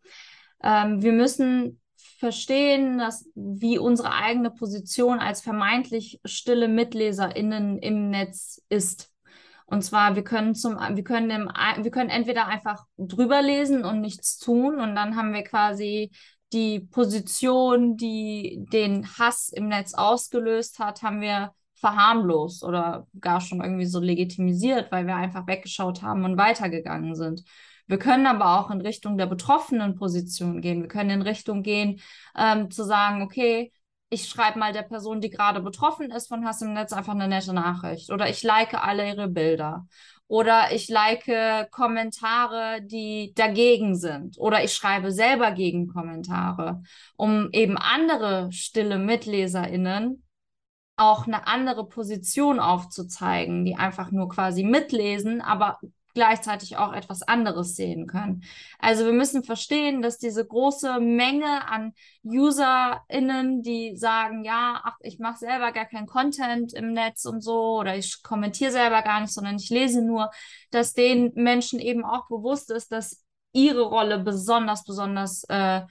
Ähm, 0.63 1.03
wir 1.03 1.13
müssen 1.13 1.81
verstehen, 2.19 2.99
dass 2.99 3.29
wie 3.35 3.79
unsere 3.79 4.13
eigene 4.13 4.51
Position 4.51 5.19
als 5.19 5.41
vermeintlich 5.41 6.21
stille 6.25 6.69
MitleserInnen 6.69 7.79
im 7.79 8.11
Netz 8.11 8.63
ist. 8.69 9.11
Und 9.67 9.83
zwar, 9.83 10.15
wir 10.15 10.23
können 10.23 10.55
zum, 10.55 10.75
wir 10.75 11.03
können 11.03 11.31
im, 11.31 11.49
wir 11.49 11.91
können 11.91 12.11
entweder 12.11 12.47
einfach 12.47 12.85
drüber 12.97 13.43
lesen 13.43 13.85
und 13.85 14.01
nichts 14.01 14.39
tun 14.39 14.81
und 14.81 14.95
dann 14.95 15.17
haben 15.17 15.33
wir 15.33 15.43
quasi 15.43 16.13
die 16.53 16.81
Position, 16.81 17.97
die 17.97 18.67
den 18.73 19.07
Hass 19.19 19.49
im 19.49 19.69
Netz 19.69 19.95
ausgelöst 19.95 20.79
hat, 20.79 21.03
haben 21.03 21.21
wir 21.21 21.53
verharmlost 21.83 22.63
oder 22.63 23.09
gar 23.21 23.41
schon 23.41 23.61
irgendwie 23.61 23.87
so 23.87 23.99
legitimisiert, 23.99 24.93
weil 24.93 25.07
wir 25.07 25.17
einfach 25.17 25.49
weggeschaut 25.49 26.01
haben 26.01 26.25
und 26.25 26.39
weitergegangen 26.39 27.17
sind. 27.17 27.43
Wir 27.89 27.99
können 27.99 28.27
aber 28.27 28.61
auch 28.61 28.71
in 28.71 28.81
Richtung 28.81 29.19
der 29.19 29.27
betroffenen 29.27 29.97
Position 29.97 30.61
gehen. 30.61 30.81
Wir 30.81 30.89
können 30.89 31.11
in 31.11 31.23
Richtung 31.23 31.65
gehen, 31.65 32.01
ähm, 32.39 32.71
zu 32.71 32.85
sagen, 32.85 33.23
okay, 33.23 33.73
ich 34.11 34.29
schreibe 34.29 34.61
mal 34.61 34.73
der 34.73 34.83
Person, 34.83 35.21
die 35.21 35.31
gerade 35.31 35.61
betroffen 35.61 36.11
ist 36.13 36.29
von 36.29 36.45
Hass 36.47 36.63
im 36.63 36.73
Netz, 36.73 36.93
einfach 36.93 37.15
eine 37.15 37.27
nette 37.27 37.53
Nachricht. 37.53 38.11
Oder 38.11 38.29
ich 38.31 38.45
like 38.45 38.75
alle 38.75 39.09
ihre 39.09 39.29
Bilder. 39.29 39.87
Oder 40.29 40.73
ich 40.73 40.89
like 40.89 41.27
Kommentare, 41.71 42.81
die 42.83 43.33
dagegen 43.35 43.97
sind. 43.97 44.39
Oder 44.39 44.63
ich 44.63 44.73
schreibe 44.73 45.11
selber 45.11 45.51
Gegenkommentare, 45.51 46.83
um 47.17 47.49
eben 47.53 47.77
andere 47.77 48.53
stille 48.53 48.99
MitleserInnen 48.99 50.23
auch 50.97 51.27
eine 51.27 51.47
andere 51.47 51.87
Position 51.89 52.61
aufzuzeigen, 52.61 53.65
die 53.65 53.77
einfach 53.77 54.11
nur 54.11 54.29
quasi 54.29 54.63
mitlesen, 54.63 55.41
aber 55.41 55.79
gleichzeitig 56.15 56.77
auch 56.77 56.93
etwas 56.93 57.23
anderes 57.23 57.75
sehen 57.75 58.07
können. 58.07 58.45
Also 58.79 59.05
wir 59.05 59.13
müssen 59.13 59.45
verstehen, 59.45 60.03
dass 60.03 60.19
diese 60.19 60.47
große 60.47 61.01
Menge 61.01 61.67
an 61.69 61.95
UserInnen, 62.23 63.63
die 63.63 63.97
sagen, 63.97 64.45
ja, 64.45 64.81
ach, 64.85 64.97
ich 65.01 65.19
mache 65.19 65.39
selber 65.39 65.73
gar 65.73 65.87
keinen 65.87 66.07
Content 66.07 66.73
im 66.75 66.93
Netz 66.93 67.25
und 67.25 67.41
so 67.41 67.79
oder 67.79 67.97
ich 67.97 68.23
kommentiere 68.23 68.73
selber 68.73 69.03
gar 69.03 69.21
nicht, 69.21 69.33
sondern 69.33 69.57
ich 69.57 69.71
lese 69.71 70.03
nur, 70.03 70.31
dass 70.71 70.93
den 70.93 71.33
Menschen 71.35 71.79
eben 71.79 72.05
auch 72.05 72.29
bewusst 72.29 72.71
ist, 72.71 72.93
dass 72.93 73.25
ihre 73.53 73.83
Rolle 73.83 74.19
besonders, 74.19 74.85
besonders 74.85 75.45
äh, 75.49 75.83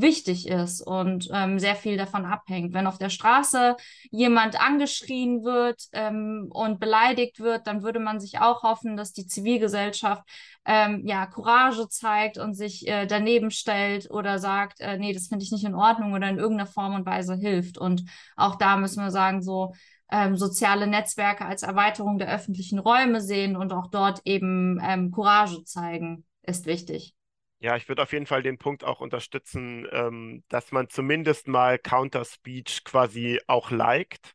wichtig 0.00 0.48
ist 0.48 0.80
und 0.80 1.28
ähm, 1.32 1.58
sehr 1.58 1.76
viel 1.76 1.96
davon 1.96 2.24
abhängt. 2.24 2.74
Wenn 2.74 2.86
auf 2.86 2.98
der 2.98 3.10
Straße 3.10 3.76
jemand 4.10 4.60
angeschrien 4.60 5.44
wird 5.44 5.84
ähm, 5.92 6.48
und 6.50 6.80
beleidigt 6.80 7.40
wird, 7.40 7.66
dann 7.66 7.82
würde 7.82 8.00
man 8.00 8.20
sich 8.20 8.38
auch 8.38 8.62
hoffen, 8.62 8.96
dass 8.96 9.12
die 9.12 9.26
Zivilgesellschaft 9.26 10.22
ähm, 10.64 11.02
ja 11.06 11.26
Courage 11.26 11.88
zeigt 11.88 12.38
und 12.38 12.54
sich 12.54 12.86
äh, 12.88 13.06
daneben 13.06 13.50
stellt 13.50 14.10
oder 14.10 14.38
sagt, 14.38 14.80
äh, 14.80 14.98
nee, 14.98 15.12
das 15.12 15.28
finde 15.28 15.44
ich 15.44 15.52
nicht 15.52 15.64
in 15.64 15.74
Ordnung 15.74 16.12
oder 16.12 16.28
in 16.28 16.38
irgendeiner 16.38 16.70
Form 16.70 16.94
und 16.94 17.06
Weise 17.06 17.34
hilft. 17.34 17.78
Und 17.78 18.04
auch 18.36 18.56
da 18.56 18.76
müssen 18.76 19.02
wir 19.02 19.10
sagen, 19.10 19.42
so 19.42 19.72
ähm, 20.10 20.36
soziale 20.36 20.86
Netzwerke 20.86 21.44
als 21.44 21.62
Erweiterung 21.62 22.18
der 22.18 22.32
öffentlichen 22.32 22.78
Räume 22.78 23.20
sehen 23.20 23.56
und 23.56 23.72
auch 23.72 23.88
dort 23.88 24.20
eben 24.24 24.80
ähm, 24.82 25.10
Courage 25.10 25.64
zeigen, 25.64 26.24
ist 26.42 26.66
wichtig. 26.66 27.15
Ja, 27.58 27.76
ich 27.76 27.88
würde 27.88 28.02
auf 28.02 28.12
jeden 28.12 28.26
Fall 28.26 28.42
den 28.42 28.58
Punkt 28.58 28.84
auch 28.84 29.00
unterstützen, 29.00 29.86
ähm, 29.90 30.44
dass 30.48 30.72
man 30.72 30.88
zumindest 30.90 31.48
mal 31.48 31.78
Counter-Speech 31.78 32.84
quasi 32.84 33.40
auch 33.46 33.70
liked. 33.70 34.34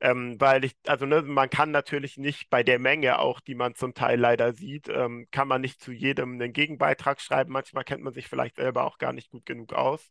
Ähm, 0.00 0.40
weil 0.40 0.64
ich, 0.64 0.74
also 0.86 1.06
ne, 1.06 1.22
man 1.22 1.48
kann 1.50 1.70
natürlich 1.70 2.16
nicht 2.16 2.50
bei 2.50 2.62
der 2.64 2.78
Menge 2.80 3.18
auch, 3.20 3.38
die 3.40 3.54
man 3.54 3.74
zum 3.76 3.94
Teil 3.94 4.18
leider 4.18 4.52
sieht, 4.52 4.88
ähm, 4.88 5.28
kann 5.30 5.46
man 5.46 5.60
nicht 5.60 5.80
zu 5.80 5.92
jedem 5.92 6.32
einen 6.32 6.52
Gegenbeitrag 6.52 7.20
schreiben. 7.20 7.52
Manchmal 7.52 7.84
kennt 7.84 8.02
man 8.02 8.12
sich 8.12 8.26
vielleicht 8.26 8.56
selber 8.56 8.84
auch 8.84 8.98
gar 8.98 9.12
nicht 9.12 9.30
gut 9.30 9.46
genug 9.46 9.72
aus. 9.74 10.10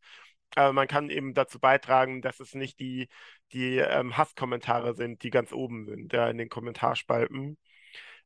Aber 0.56 0.72
man 0.74 0.88
kann 0.88 1.10
eben 1.10 1.34
dazu 1.34 1.60
beitragen, 1.60 2.22
dass 2.22 2.40
es 2.40 2.54
nicht 2.56 2.80
die, 2.80 3.10
die 3.54 3.78
ähm, 3.80 4.16
Hasskommentare 4.18 4.94
sind, 4.96 5.24
die 5.24 5.30
ganz 5.30 5.52
oben 5.52 5.86
sind, 5.86 6.14
ja, 6.14 6.30
in 6.30 6.38
den 6.38 6.50
Kommentarspalten. 6.50 7.58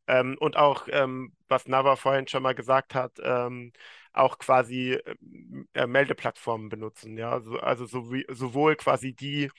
Ähm, 0.08 0.38
und 0.40 0.56
auch, 0.58 0.88
ähm, 0.92 1.34
was 1.48 1.68
Nava 1.68 1.96
vorhin 1.96 2.28
schon 2.28 2.44
mal 2.44 2.54
gesagt 2.56 2.94
hat, 2.96 3.14
ähm, 3.24 3.72
auch 4.18 4.38
quasi 4.38 4.94
äh, 4.94 5.16
äh, 5.74 5.88
Meldeplattformen 5.88 6.70
benutzen. 6.70 7.18
Ja, 7.18 7.32
also, 7.32 7.60
also 7.60 7.86
so 7.86 8.12
wie, 8.12 8.26
sowohl 8.30 8.76
quasi 8.76 9.14
die, 9.14 9.52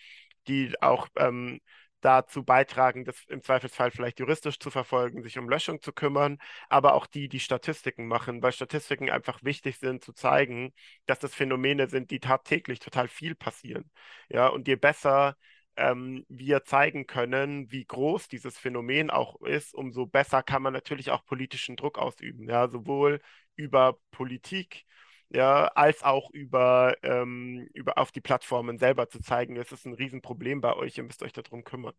die 0.48 0.74
auch 0.80 1.08
ähm, 1.16 1.60
dazu 2.00 2.44
beitragen, 2.44 3.04
das 3.04 3.24
im 3.28 3.42
Zweifelsfall 3.42 3.90
vielleicht 3.90 4.20
juristisch 4.20 4.58
zu 4.58 4.70
verfolgen, 4.70 5.22
sich 5.22 5.38
um 5.38 5.48
Löschung 5.48 5.80
zu 5.80 5.92
kümmern, 5.92 6.38
aber 6.68 6.94
auch 6.94 7.06
die, 7.06 7.28
die 7.28 7.40
Statistiken 7.40 8.06
machen, 8.06 8.42
weil 8.42 8.52
Statistiken 8.52 9.10
einfach 9.10 9.42
wichtig 9.42 9.78
sind, 9.78 10.04
zu 10.04 10.12
zeigen, 10.12 10.72
dass 11.06 11.18
das 11.18 11.34
Phänomene 11.34 11.88
sind, 11.88 12.10
die 12.10 12.20
tagtäglich 12.20 12.78
total 12.78 13.08
viel 13.08 13.34
passieren. 13.34 13.90
Ja, 14.28 14.48
und 14.48 14.68
je 14.68 14.76
besser 14.76 15.36
ähm, 15.76 16.24
wir 16.28 16.64
zeigen 16.64 17.06
können, 17.06 17.70
wie 17.70 17.84
groß 17.84 18.28
dieses 18.28 18.58
Phänomen 18.58 19.10
auch 19.10 19.40
ist, 19.42 19.74
umso 19.74 20.06
besser 20.06 20.42
kann 20.42 20.62
man 20.62 20.72
natürlich 20.72 21.10
auch 21.10 21.24
politischen 21.24 21.76
Druck 21.76 21.98
ausüben. 21.98 22.48
Ja, 22.48 22.68
sowohl 22.68 23.20
über 23.56 23.98
Politik, 24.10 24.84
ja, 25.30 25.66
als 25.74 26.02
auch 26.02 26.30
über, 26.30 26.96
ähm, 27.02 27.68
über 27.74 27.98
auf 27.98 28.12
die 28.12 28.20
Plattformen 28.20 28.78
selber 28.78 29.08
zu 29.08 29.20
zeigen, 29.20 29.56
es 29.56 29.72
ist 29.72 29.86
ein 29.86 29.94
Riesenproblem 29.94 30.60
bei 30.60 30.74
euch, 30.74 30.96
ihr 30.98 31.04
müsst 31.04 31.22
euch 31.22 31.32
darum 31.32 31.64
kümmern. 31.64 31.94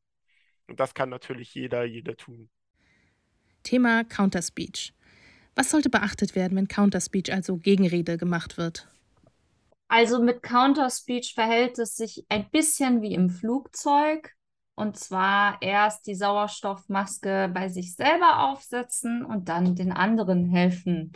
Und 0.67 0.79
das 0.79 0.93
kann 0.93 1.09
natürlich 1.09 1.53
jeder, 1.53 1.83
jeder 1.83 2.15
tun. 2.15 2.49
Thema 3.63 4.03
Counterspeech. 4.03 4.93
Was 5.55 5.71
sollte 5.71 5.89
beachtet 5.89 6.35
werden, 6.35 6.55
wenn 6.57 6.67
Counterspeech, 6.67 7.33
also 7.33 7.57
Gegenrede, 7.57 8.17
gemacht 8.17 8.57
wird? 8.57 8.87
Also 9.87 10.21
mit 10.21 10.43
Counterspeech 10.43 11.33
verhält 11.33 11.79
es 11.79 11.95
sich 11.95 12.25
ein 12.29 12.49
bisschen 12.51 13.01
wie 13.01 13.13
im 13.13 13.29
Flugzeug. 13.29 14.36
Und 14.77 14.95
zwar 14.95 15.57
erst 15.61 16.05
die 16.05 16.13
Sauerstoffmaske 16.13 17.49
bei 17.51 17.67
sich 17.67 17.95
selber 17.95 18.47
aufsetzen 18.47 19.25
und 19.25 19.49
dann 19.49 19.73
den 19.73 19.91
anderen 19.91 20.45
helfen. 20.45 21.13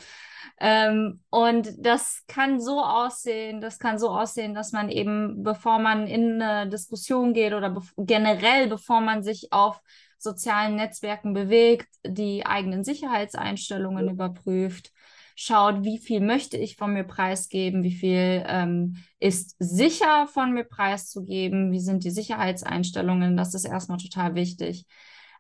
Ähm, 0.60 1.22
und 1.30 1.70
das 1.78 2.24
kann 2.28 2.60
so 2.60 2.84
aussehen, 2.84 3.62
das 3.62 3.78
kann 3.78 4.00
so 4.00 4.10
aussehen, 4.10 4.56
dass 4.56 4.72
man 4.72 4.90
eben, 4.90 5.44
bevor 5.44 5.78
man 5.78 6.08
in 6.08 6.42
eine 6.42 6.72
Diskussion 6.72 7.36
geht 7.36 7.54
oder 7.54 7.70
be 7.70 7.82
generell, 7.98 8.68
bevor 8.68 9.00
man 9.00 9.22
sich 9.22 9.54
auf 9.54 9.80
sozialen 10.18 10.76
Netzwerken 10.76 11.34
bewegt, 11.34 11.88
die 12.04 12.48
eigenen 12.48 12.84
Sicherheitseinstellungen 12.84 14.10
überprüft 14.10 14.92
schaut, 15.36 15.84
wie 15.84 15.98
viel 15.98 16.22
möchte 16.22 16.58
ich 16.58 16.76
von 16.76 16.94
mir 16.94 17.04
preisgeben, 17.04 17.84
wie 17.84 17.94
viel 17.94 18.44
ähm, 18.48 18.98
ist 19.20 19.56
sicher 19.60 20.28
von 20.28 20.54
mir 20.54 20.64
preiszugeben, 20.64 21.72
wie 21.72 21.80
sind 21.80 22.04
die 22.04 22.12
Sicherheitseinstellungen, 22.12 23.38
das 23.38 23.54
ist 23.54 23.66
erstmal 23.66 23.98
total 23.98 24.36
wichtig. 24.36 24.86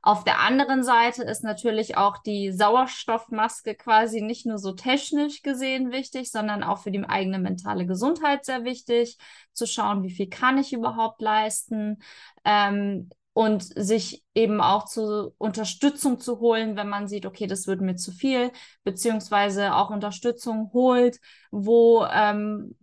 Auf 0.03 0.23
der 0.23 0.39
anderen 0.39 0.83
Seite 0.83 1.21
ist 1.23 1.43
natürlich 1.43 1.95
auch 1.95 2.17
die 2.17 2.51
Sauerstoffmaske 2.51 3.75
quasi 3.75 4.21
nicht 4.21 4.47
nur 4.47 4.57
so 4.57 4.71
technisch 4.71 5.43
gesehen 5.43 5.91
wichtig, 5.91 6.31
sondern 6.31 6.63
auch 6.63 6.79
für 6.79 6.89
die 6.89 7.03
eigene 7.03 7.37
mentale 7.37 7.85
Gesundheit 7.85 8.43
sehr 8.43 8.63
wichtig, 8.63 9.19
zu 9.53 9.67
schauen, 9.67 10.01
wie 10.01 10.09
viel 10.09 10.27
kann 10.27 10.57
ich 10.57 10.73
überhaupt 10.73 11.21
leisten. 11.21 12.01
Ähm, 12.43 13.11
und 13.33 13.63
sich 13.63 14.23
eben 14.35 14.61
auch 14.61 14.85
zu 14.85 15.33
Unterstützung 15.37 16.19
zu 16.19 16.39
holen, 16.39 16.75
wenn 16.75 16.89
man 16.89 17.07
sieht, 17.07 17.25
okay, 17.25 17.47
das 17.47 17.67
wird 17.67 17.81
mir 17.81 17.95
zu 17.95 18.11
viel, 18.11 18.51
beziehungsweise 18.83 19.75
auch 19.75 19.89
Unterstützung 19.89 20.71
holt, 20.73 21.19
wo, 21.49 22.05
ähm, 22.11 22.77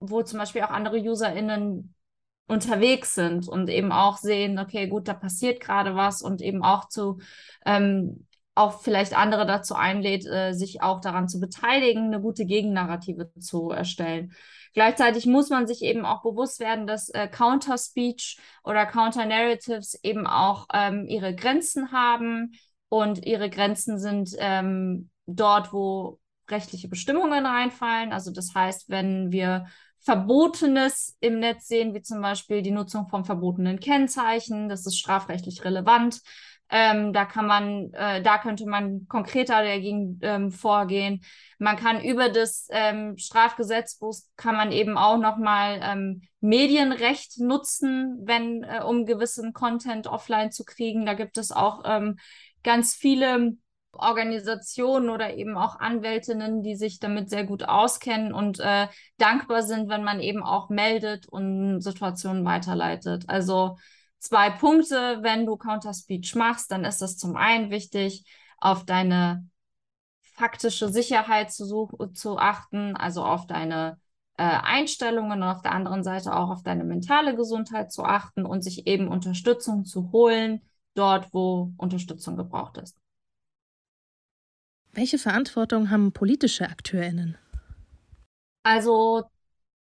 wo 0.00 0.22
zum 0.22 0.38
Beispiel 0.38 0.62
auch 0.62 0.70
andere 0.70 0.98
UserInnen 0.98 1.94
unterwegs 2.48 3.14
sind 3.14 3.48
und 3.48 3.68
eben 3.68 3.92
auch 3.92 4.18
sehen, 4.18 4.58
okay, 4.58 4.86
gut, 4.88 5.08
da 5.08 5.14
passiert 5.14 5.60
gerade 5.60 5.94
was 5.96 6.22
und 6.22 6.40
eben 6.42 6.62
auch 6.62 6.88
zu 6.88 7.18
ähm, 7.64 8.26
auch 8.56 8.80
vielleicht 8.80 9.16
andere 9.16 9.46
dazu 9.46 9.74
einlädt, 9.74 10.26
äh, 10.26 10.52
sich 10.52 10.82
auch 10.82 11.00
daran 11.00 11.28
zu 11.28 11.38
beteiligen, 11.40 12.06
eine 12.06 12.20
gute 12.20 12.46
Gegennarrative 12.46 13.30
zu 13.38 13.70
erstellen. 13.70 14.32
Gleichzeitig 14.76 15.24
muss 15.24 15.48
man 15.48 15.66
sich 15.66 15.80
eben 15.80 16.04
auch 16.04 16.20
bewusst 16.20 16.60
werden, 16.60 16.86
dass 16.86 17.08
äh, 17.08 17.28
Counter-Speech 17.28 18.38
oder 18.62 18.84
Counter-Narratives 18.84 19.98
eben 20.02 20.26
auch 20.26 20.66
ähm, 20.70 21.06
ihre 21.08 21.34
Grenzen 21.34 21.92
haben 21.92 22.52
und 22.90 23.24
ihre 23.24 23.48
Grenzen 23.48 23.98
sind 23.98 24.36
ähm, 24.38 25.08
dort, 25.24 25.72
wo 25.72 26.20
rechtliche 26.50 26.88
Bestimmungen 26.88 27.46
reinfallen. 27.46 28.12
Also 28.12 28.30
das 28.30 28.54
heißt, 28.54 28.90
wenn 28.90 29.32
wir 29.32 29.64
Verbotenes 30.00 31.16
im 31.20 31.40
Netz 31.40 31.68
sehen, 31.68 31.94
wie 31.94 32.02
zum 32.02 32.20
Beispiel 32.20 32.60
die 32.60 32.70
Nutzung 32.70 33.08
von 33.08 33.24
verbotenen 33.24 33.80
Kennzeichen, 33.80 34.68
das 34.68 34.84
ist 34.84 34.98
strafrechtlich 34.98 35.64
relevant. 35.64 36.20
Ähm, 36.68 37.12
da 37.12 37.24
kann 37.24 37.46
man, 37.46 37.92
äh, 37.92 38.22
da 38.22 38.38
könnte 38.38 38.66
man 38.66 39.06
konkreter 39.08 39.62
dagegen 39.62 40.18
ähm, 40.22 40.50
vorgehen. 40.50 41.22
Man 41.58 41.76
kann 41.76 42.02
über 42.02 42.28
das 42.28 42.66
ähm, 42.70 43.16
Strafgesetzbuch 43.18 44.16
kann 44.36 44.56
man 44.56 44.72
eben 44.72 44.98
auch 44.98 45.18
nochmal 45.18 45.80
ähm, 45.82 46.22
Medienrecht 46.40 47.38
nutzen, 47.38 48.18
wenn 48.24 48.64
äh, 48.64 48.82
um 48.82 49.06
gewissen 49.06 49.52
Content 49.52 50.06
offline 50.06 50.50
zu 50.50 50.64
kriegen. 50.64 51.06
Da 51.06 51.14
gibt 51.14 51.38
es 51.38 51.52
auch 51.52 51.82
ähm, 51.84 52.18
ganz 52.64 52.94
viele 52.94 53.56
Organisationen 53.92 55.10
oder 55.10 55.34
eben 55.34 55.56
auch 55.56 55.78
Anwältinnen, 55.78 56.62
die 56.62 56.76
sich 56.76 56.98
damit 56.98 57.30
sehr 57.30 57.44
gut 57.44 57.64
auskennen 57.64 58.32
und 58.32 58.60
äh, 58.60 58.88
dankbar 59.18 59.62
sind, 59.62 59.88
wenn 59.88 60.04
man 60.04 60.20
eben 60.20 60.42
auch 60.42 60.68
meldet 60.68 61.26
und 61.26 61.80
Situationen 61.80 62.44
weiterleitet. 62.44 63.24
Also 63.28 63.76
zwei 64.18 64.50
Punkte, 64.50 65.18
wenn 65.22 65.46
du 65.46 65.56
Counter-Speech 65.56 66.34
machst, 66.34 66.70
dann 66.70 66.84
ist 66.84 67.02
es 67.02 67.16
zum 67.16 67.36
einen 67.36 67.70
wichtig, 67.70 68.24
auf 68.58 68.84
deine 68.84 69.48
faktische 70.34 70.88
Sicherheit 70.88 71.52
zu, 71.52 71.64
such 71.64 72.12
zu 72.12 72.38
achten, 72.38 72.96
also 72.96 73.24
auf 73.24 73.46
deine 73.46 73.98
äh, 74.36 74.42
Einstellungen 74.42 75.42
und 75.42 75.48
auf 75.48 75.62
der 75.62 75.72
anderen 75.72 76.04
Seite 76.04 76.34
auch 76.34 76.50
auf 76.50 76.62
deine 76.62 76.84
mentale 76.84 77.34
Gesundheit 77.36 77.90
zu 77.90 78.04
achten 78.04 78.44
und 78.44 78.62
sich 78.62 78.86
eben 78.86 79.08
Unterstützung 79.08 79.84
zu 79.84 80.12
holen, 80.12 80.60
dort, 80.94 81.32
wo 81.32 81.72
Unterstützung 81.76 82.36
gebraucht 82.36 82.78
ist. 82.78 82.98
Welche 84.92 85.18
Verantwortung 85.18 85.90
haben 85.90 86.12
politische 86.12 86.68
AkteurInnen? 86.68 87.36
Also, 88.62 89.24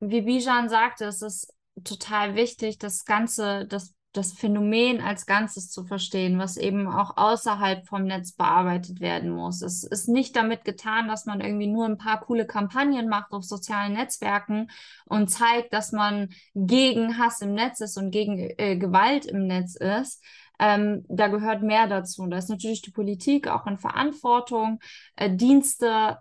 wie 0.00 0.22
Bijan 0.22 0.68
sagte, 0.68 1.06
es 1.06 1.22
ist 1.22 1.54
total 1.82 2.34
wichtig, 2.34 2.78
das 2.78 3.04
Ganze, 3.04 3.66
das 3.66 3.94
das 4.12 4.32
Phänomen 4.32 5.00
als 5.00 5.26
Ganzes 5.26 5.70
zu 5.70 5.84
verstehen, 5.84 6.38
was 6.38 6.56
eben 6.56 6.88
auch 6.88 7.16
außerhalb 7.16 7.86
vom 7.86 8.04
Netz 8.04 8.32
bearbeitet 8.32 9.00
werden 9.00 9.30
muss. 9.30 9.60
Es 9.60 9.84
ist 9.84 10.08
nicht 10.08 10.34
damit 10.34 10.64
getan, 10.64 11.08
dass 11.08 11.26
man 11.26 11.40
irgendwie 11.40 11.66
nur 11.66 11.84
ein 11.84 11.98
paar 11.98 12.20
coole 12.20 12.46
Kampagnen 12.46 13.08
macht 13.08 13.32
auf 13.32 13.44
sozialen 13.44 13.92
Netzwerken 13.92 14.70
und 15.04 15.28
zeigt, 15.28 15.72
dass 15.72 15.92
man 15.92 16.30
gegen 16.54 17.18
Hass 17.18 17.42
im 17.42 17.54
Netz 17.54 17.80
ist 17.80 17.98
und 17.98 18.10
gegen 18.10 18.38
äh, 18.38 18.76
Gewalt 18.76 19.26
im 19.26 19.46
Netz 19.46 19.76
ist. 19.76 20.22
Ähm, 20.58 21.04
da 21.08 21.28
gehört 21.28 21.62
mehr 21.62 21.86
dazu. 21.86 22.26
Da 22.26 22.38
ist 22.38 22.48
natürlich 22.48 22.82
die 22.82 22.90
Politik 22.90 23.46
auch 23.48 23.66
in 23.66 23.78
Verantwortung, 23.78 24.80
äh, 25.16 25.30
Dienste 25.30 26.18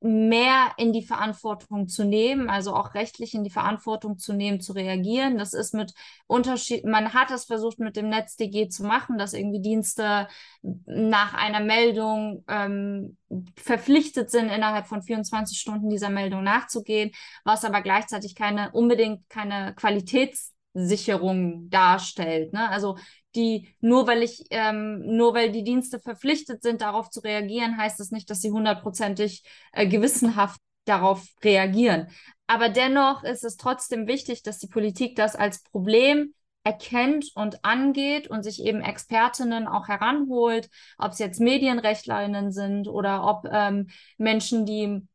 mehr 0.00 0.72
in 0.76 0.92
die 0.92 1.02
Verantwortung 1.02 1.88
zu 1.88 2.04
nehmen, 2.04 2.48
also 2.48 2.72
auch 2.74 2.94
rechtlich 2.94 3.34
in 3.34 3.42
die 3.42 3.50
Verantwortung 3.50 4.16
zu 4.16 4.32
nehmen, 4.32 4.60
zu 4.60 4.72
reagieren. 4.72 5.38
Das 5.38 5.54
ist 5.54 5.74
mit 5.74 5.92
Unterschied, 6.28 6.84
man 6.84 7.14
hat 7.14 7.32
es 7.32 7.46
versucht 7.46 7.80
mit 7.80 7.96
dem 7.96 8.08
NetzDG 8.08 8.68
zu 8.68 8.84
machen, 8.84 9.18
dass 9.18 9.32
irgendwie 9.32 9.60
Dienste 9.60 10.28
nach 10.62 11.34
einer 11.34 11.60
Meldung 11.60 12.44
ähm, 12.46 13.16
verpflichtet 13.56 14.30
sind, 14.30 14.50
innerhalb 14.50 14.86
von 14.86 15.02
24 15.02 15.58
Stunden 15.58 15.90
dieser 15.90 16.10
Meldung 16.10 16.44
nachzugehen, 16.44 17.10
was 17.44 17.64
aber 17.64 17.82
gleichzeitig 17.82 18.36
keine 18.36 18.70
unbedingt 18.72 19.28
keine 19.28 19.74
Qualitätssicherung 19.74 21.70
darstellt. 21.70 22.52
Ne? 22.52 22.68
Also 22.70 22.96
die 23.38 23.74
nur 23.80 24.06
weil 24.06 24.22
ich, 24.22 24.44
ähm, 24.50 25.00
nur 25.16 25.32
weil 25.34 25.52
die 25.52 25.64
Dienste 25.64 26.00
verpflichtet 26.00 26.62
sind, 26.62 26.82
darauf 26.82 27.08
zu 27.10 27.20
reagieren, 27.20 27.78
heißt 27.78 28.00
das 28.00 28.10
nicht, 28.10 28.28
dass 28.28 28.40
sie 28.40 28.50
hundertprozentig 28.50 29.44
äh, 29.72 29.86
gewissenhaft 29.86 30.60
darauf 30.84 31.24
reagieren. 31.44 32.08
Aber 32.46 32.68
dennoch 32.68 33.22
ist 33.22 33.44
es 33.44 33.56
trotzdem 33.56 34.06
wichtig, 34.06 34.42
dass 34.42 34.58
die 34.58 34.68
Politik 34.68 35.16
das 35.16 35.36
als 35.36 35.62
Problem 35.62 36.34
erkennt 36.64 37.30
und 37.34 37.64
angeht 37.64 38.28
und 38.28 38.42
sich 38.42 38.62
eben 38.62 38.80
Expertinnen 38.80 39.68
auch 39.68 39.88
heranholt, 39.88 40.68
ob 40.98 41.12
es 41.12 41.18
jetzt 41.18 41.40
Medienrechtlerinnen 41.40 42.50
sind 42.52 42.88
oder 42.88 43.24
ob 43.24 43.46
ähm, 43.50 43.88
Menschen, 44.16 44.66
die 44.66 45.06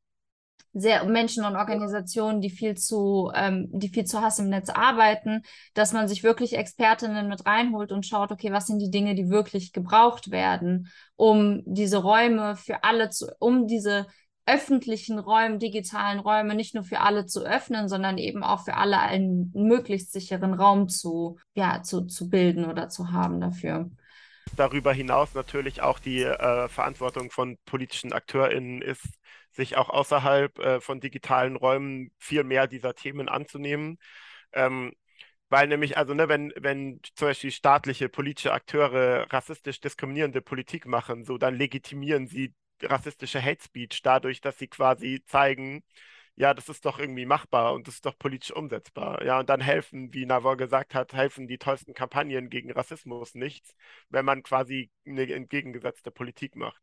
sehr 0.74 1.04
Menschen 1.06 1.46
und 1.46 1.56
Organisationen, 1.56 2.42
die 2.42 2.50
viel 2.50 2.76
zu, 2.76 3.32
ähm, 3.36 3.68
die 3.72 3.90
viel 3.90 4.06
zu 4.06 4.22
Hass 4.22 4.40
im 4.40 4.50
Netz 4.50 4.70
arbeiten, 4.70 5.44
dass 5.74 5.94
man 5.94 6.08
sich 6.08 6.24
wirklich 6.24 6.58
Expertinnen 6.58 7.30
mit 7.30 7.46
reinholt 7.46 7.92
und 7.92 8.06
schaut, 8.06 8.32
okay, 8.32 8.52
was 8.52 8.68
sind 8.68 8.80
die 8.80 8.92
Dinge, 8.92 9.16
die 9.16 9.30
wirklich 9.30 9.72
gebraucht 9.72 10.32
werden, 10.32 10.90
um 11.16 11.62
diese 11.66 11.98
Räume 11.98 12.56
für 12.56 12.84
alle 12.84 13.10
zu, 13.10 13.28
um 13.40 13.68
diese 13.68 14.08
öffentlichen 14.46 15.20
Räume, 15.20 15.58
digitalen 15.58 16.20
Räume 16.20 16.56
nicht 16.56 16.76
nur 16.76 16.84
für 16.84 17.00
alle 17.00 17.26
zu 17.26 17.46
öffnen, 17.46 17.88
sondern 17.88 18.18
eben 18.18 18.44
auch 18.44 18.66
für 18.66 18.76
alle 18.76 19.00
einen 19.00 19.52
möglichst 19.56 20.12
sicheren 20.12 20.54
Raum 20.54 20.90
zu, 20.90 21.38
ja, 21.54 21.82
zu, 21.82 22.06
zu 22.08 22.30
bilden 22.30 22.66
oder 22.66 22.90
zu 22.90 23.12
haben 23.12 23.40
dafür. 23.40 23.90
Darüber 24.58 24.94
hinaus 24.94 25.34
natürlich 25.34 25.82
auch 25.82 26.00
die 26.00 26.24
äh, 26.24 26.68
Verantwortung 26.68 27.32
von 27.32 27.58
politischen 27.66 28.12
AkteurInnen 28.12 28.82
ist, 28.82 29.08
sich 29.56 29.78
auch 29.78 29.89
außerhalb 29.89 30.58
äh, 30.60 30.82
von 30.82 31.00
digitalen 31.00 31.56
Räumen 31.56 32.12
viel 32.20 32.44
mehr 32.44 32.68
dieser 32.68 32.96
Themen 32.96 33.30
anzunehmen. 33.30 34.00
Ähm, 34.54 34.94
weil 35.50 35.68
nämlich, 35.68 35.98
also 35.98 36.13
ne, 36.13 36.30
wenn, 36.30 36.54
wenn 36.58 37.00
zum 37.16 37.28
Beispiel 37.30 37.52
staatliche 37.52 38.10
politische 38.10 38.54
Akteure 38.54 39.28
rassistisch 39.32 39.80
diskriminierende 39.80 40.42
Politik 40.42 40.86
machen, 40.88 41.26
so 41.26 41.38
dann 41.38 41.56
legitimieren 41.56 42.28
sie 42.28 42.54
rassistische 42.82 43.42
Hate 43.44 43.63
Speech 43.63 44.02
dadurch, 44.02 44.42
dass 44.42 44.58
sie 44.58 44.68
quasi 44.68 45.24
zeigen, 45.28 45.84
ja, 46.36 46.54
das 46.54 46.70
ist 46.70 46.86
doch 46.86 46.98
irgendwie 47.00 47.26
machbar 47.26 47.74
und 47.74 47.88
das 47.88 47.96
ist 47.96 48.06
doch 48.06 48.18
politisch 48.18 48.52
umsetzbar. 48.52 49.24
Ja, 49.24 49.39
und 49.39 49.50
dann 49.50 49.62
helfen, 49.62 50.12
wie 50.13 50.26
Navor 50.26 50.58
gesagt 50.58 50.96
hat, 50.96 51.13
helfen 51.13 51.48
die 51.48 51.58
tollsten 51.60 51.94
Kampagnen 51.94 52.50
gegen 52.50 52.72
Rassismus 52.72 53.36
nichts, 53.36 53.76
wenn 54.10 54.26
man 54.26 54.42
quasi 54.44 54.89
eine 55.06 55.32
entgegengesetzte 55.32 56.10
Politik 56.12 56.56
macht. 56.56 56.82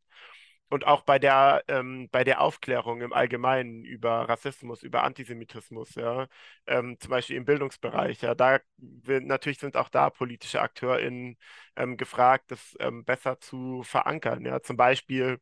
Und 0.71 0.87
auch 0.87 1.01
bei 1.03 1.19
der, 1.19 1.63
ähm, 1.67 2.07
bei 2.11 2.23
der 2.23 2.39
Aufklärung 2.41 3.01
im 3.01 3.11
Allgemeinen 3.11 3.83
über 3.83 4.29
Rassismus, 4.29 4.83
über 4.83 5.03
Antisemitismus, 5.03 5.95
ja, 5.95 6.27
ähm, 6.65 6.97
zum 6.99 7.09
Beispiel 7.11 7.35
im 7.35 7.43
Bildungsbereich, 7.45 8.21
ja, 8.21 8.35
da 8.35 8.59
natürlich 8.77 9.59
sind 9.59 9.75
auch 9.75 9.89
da 9.89 10.09
politische 10.09 10.61
AkteurInnen 10.61 11.37
ähm, 11.75 11.97
gefragt, 11.97 12.51
das 12.51 12.75
ähm, 12.79 13.03
besser 13.03 13.37
zu 13.39 13.83
verankern. 13.83 14.45
Ja, 14.45 14.61
zum 14.61 14.77
Beispiel 14.77 15.39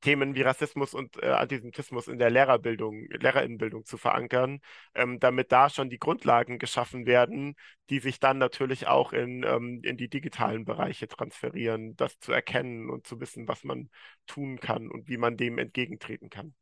Themen 0.00 0.34
wie 0.34 0.42
Rassismus 0.42 0.94
und 0.94 1.22
äh, 1.22 1.26
Antisemitismus 1.28 2.08
in 2.08 2.18
der 2.18 2.30
Lehrerbildung, 2.30 3.08
Lehrerinnenbildung 3.10 3.84
zu 3.84 3.96
verankern, 3.96 4.60
ähm, 4.94 5.18
damit 5.20 5.52
da 5.52 5.70
schon 5.70 5.90
die 5.90 5.98
Grundlagen 5.98 6.58
geschaffen 6.58 7.06
werden, 7.06 7.54
die 7.90 7.98
sich 7.98 8.20
dann 8.20 8.38
natürlich 8.38 8.86
auch 8.86 9.12
in, 9.12 9.44
ähm, 9.44 9.80
in 9.82 9.96
die 9.96 10.08
digitalen 10.08 10.64
Bereiche 10.64 11.08
transferieren, 11.08 11.96
das 11.96 12.18
zu 12.18 12.32
erkennen 12.32 12.90
und 12.90 13.06
zu 13.06 13.20
wissen, 13.20 13.48
was 13.48 13.64
man 13.64 13.88
tun 14.26 14.60
kann 14.60 14.90
und 14.90 15.08
wie 15.08 15.16
man 15.16 15.36
dem 15.36 15.58
entgegentreten 15.58 16.30
kann. 16.30 16.54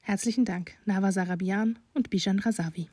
Herzlichen 0.00 0.44
Dank, 0.44 0.78
Nava 0.86 1.12
Sarabian 1.12 1.78
und 1.94 2.10
Bijan 2.10 2.38
Razavi. 2.38 2.88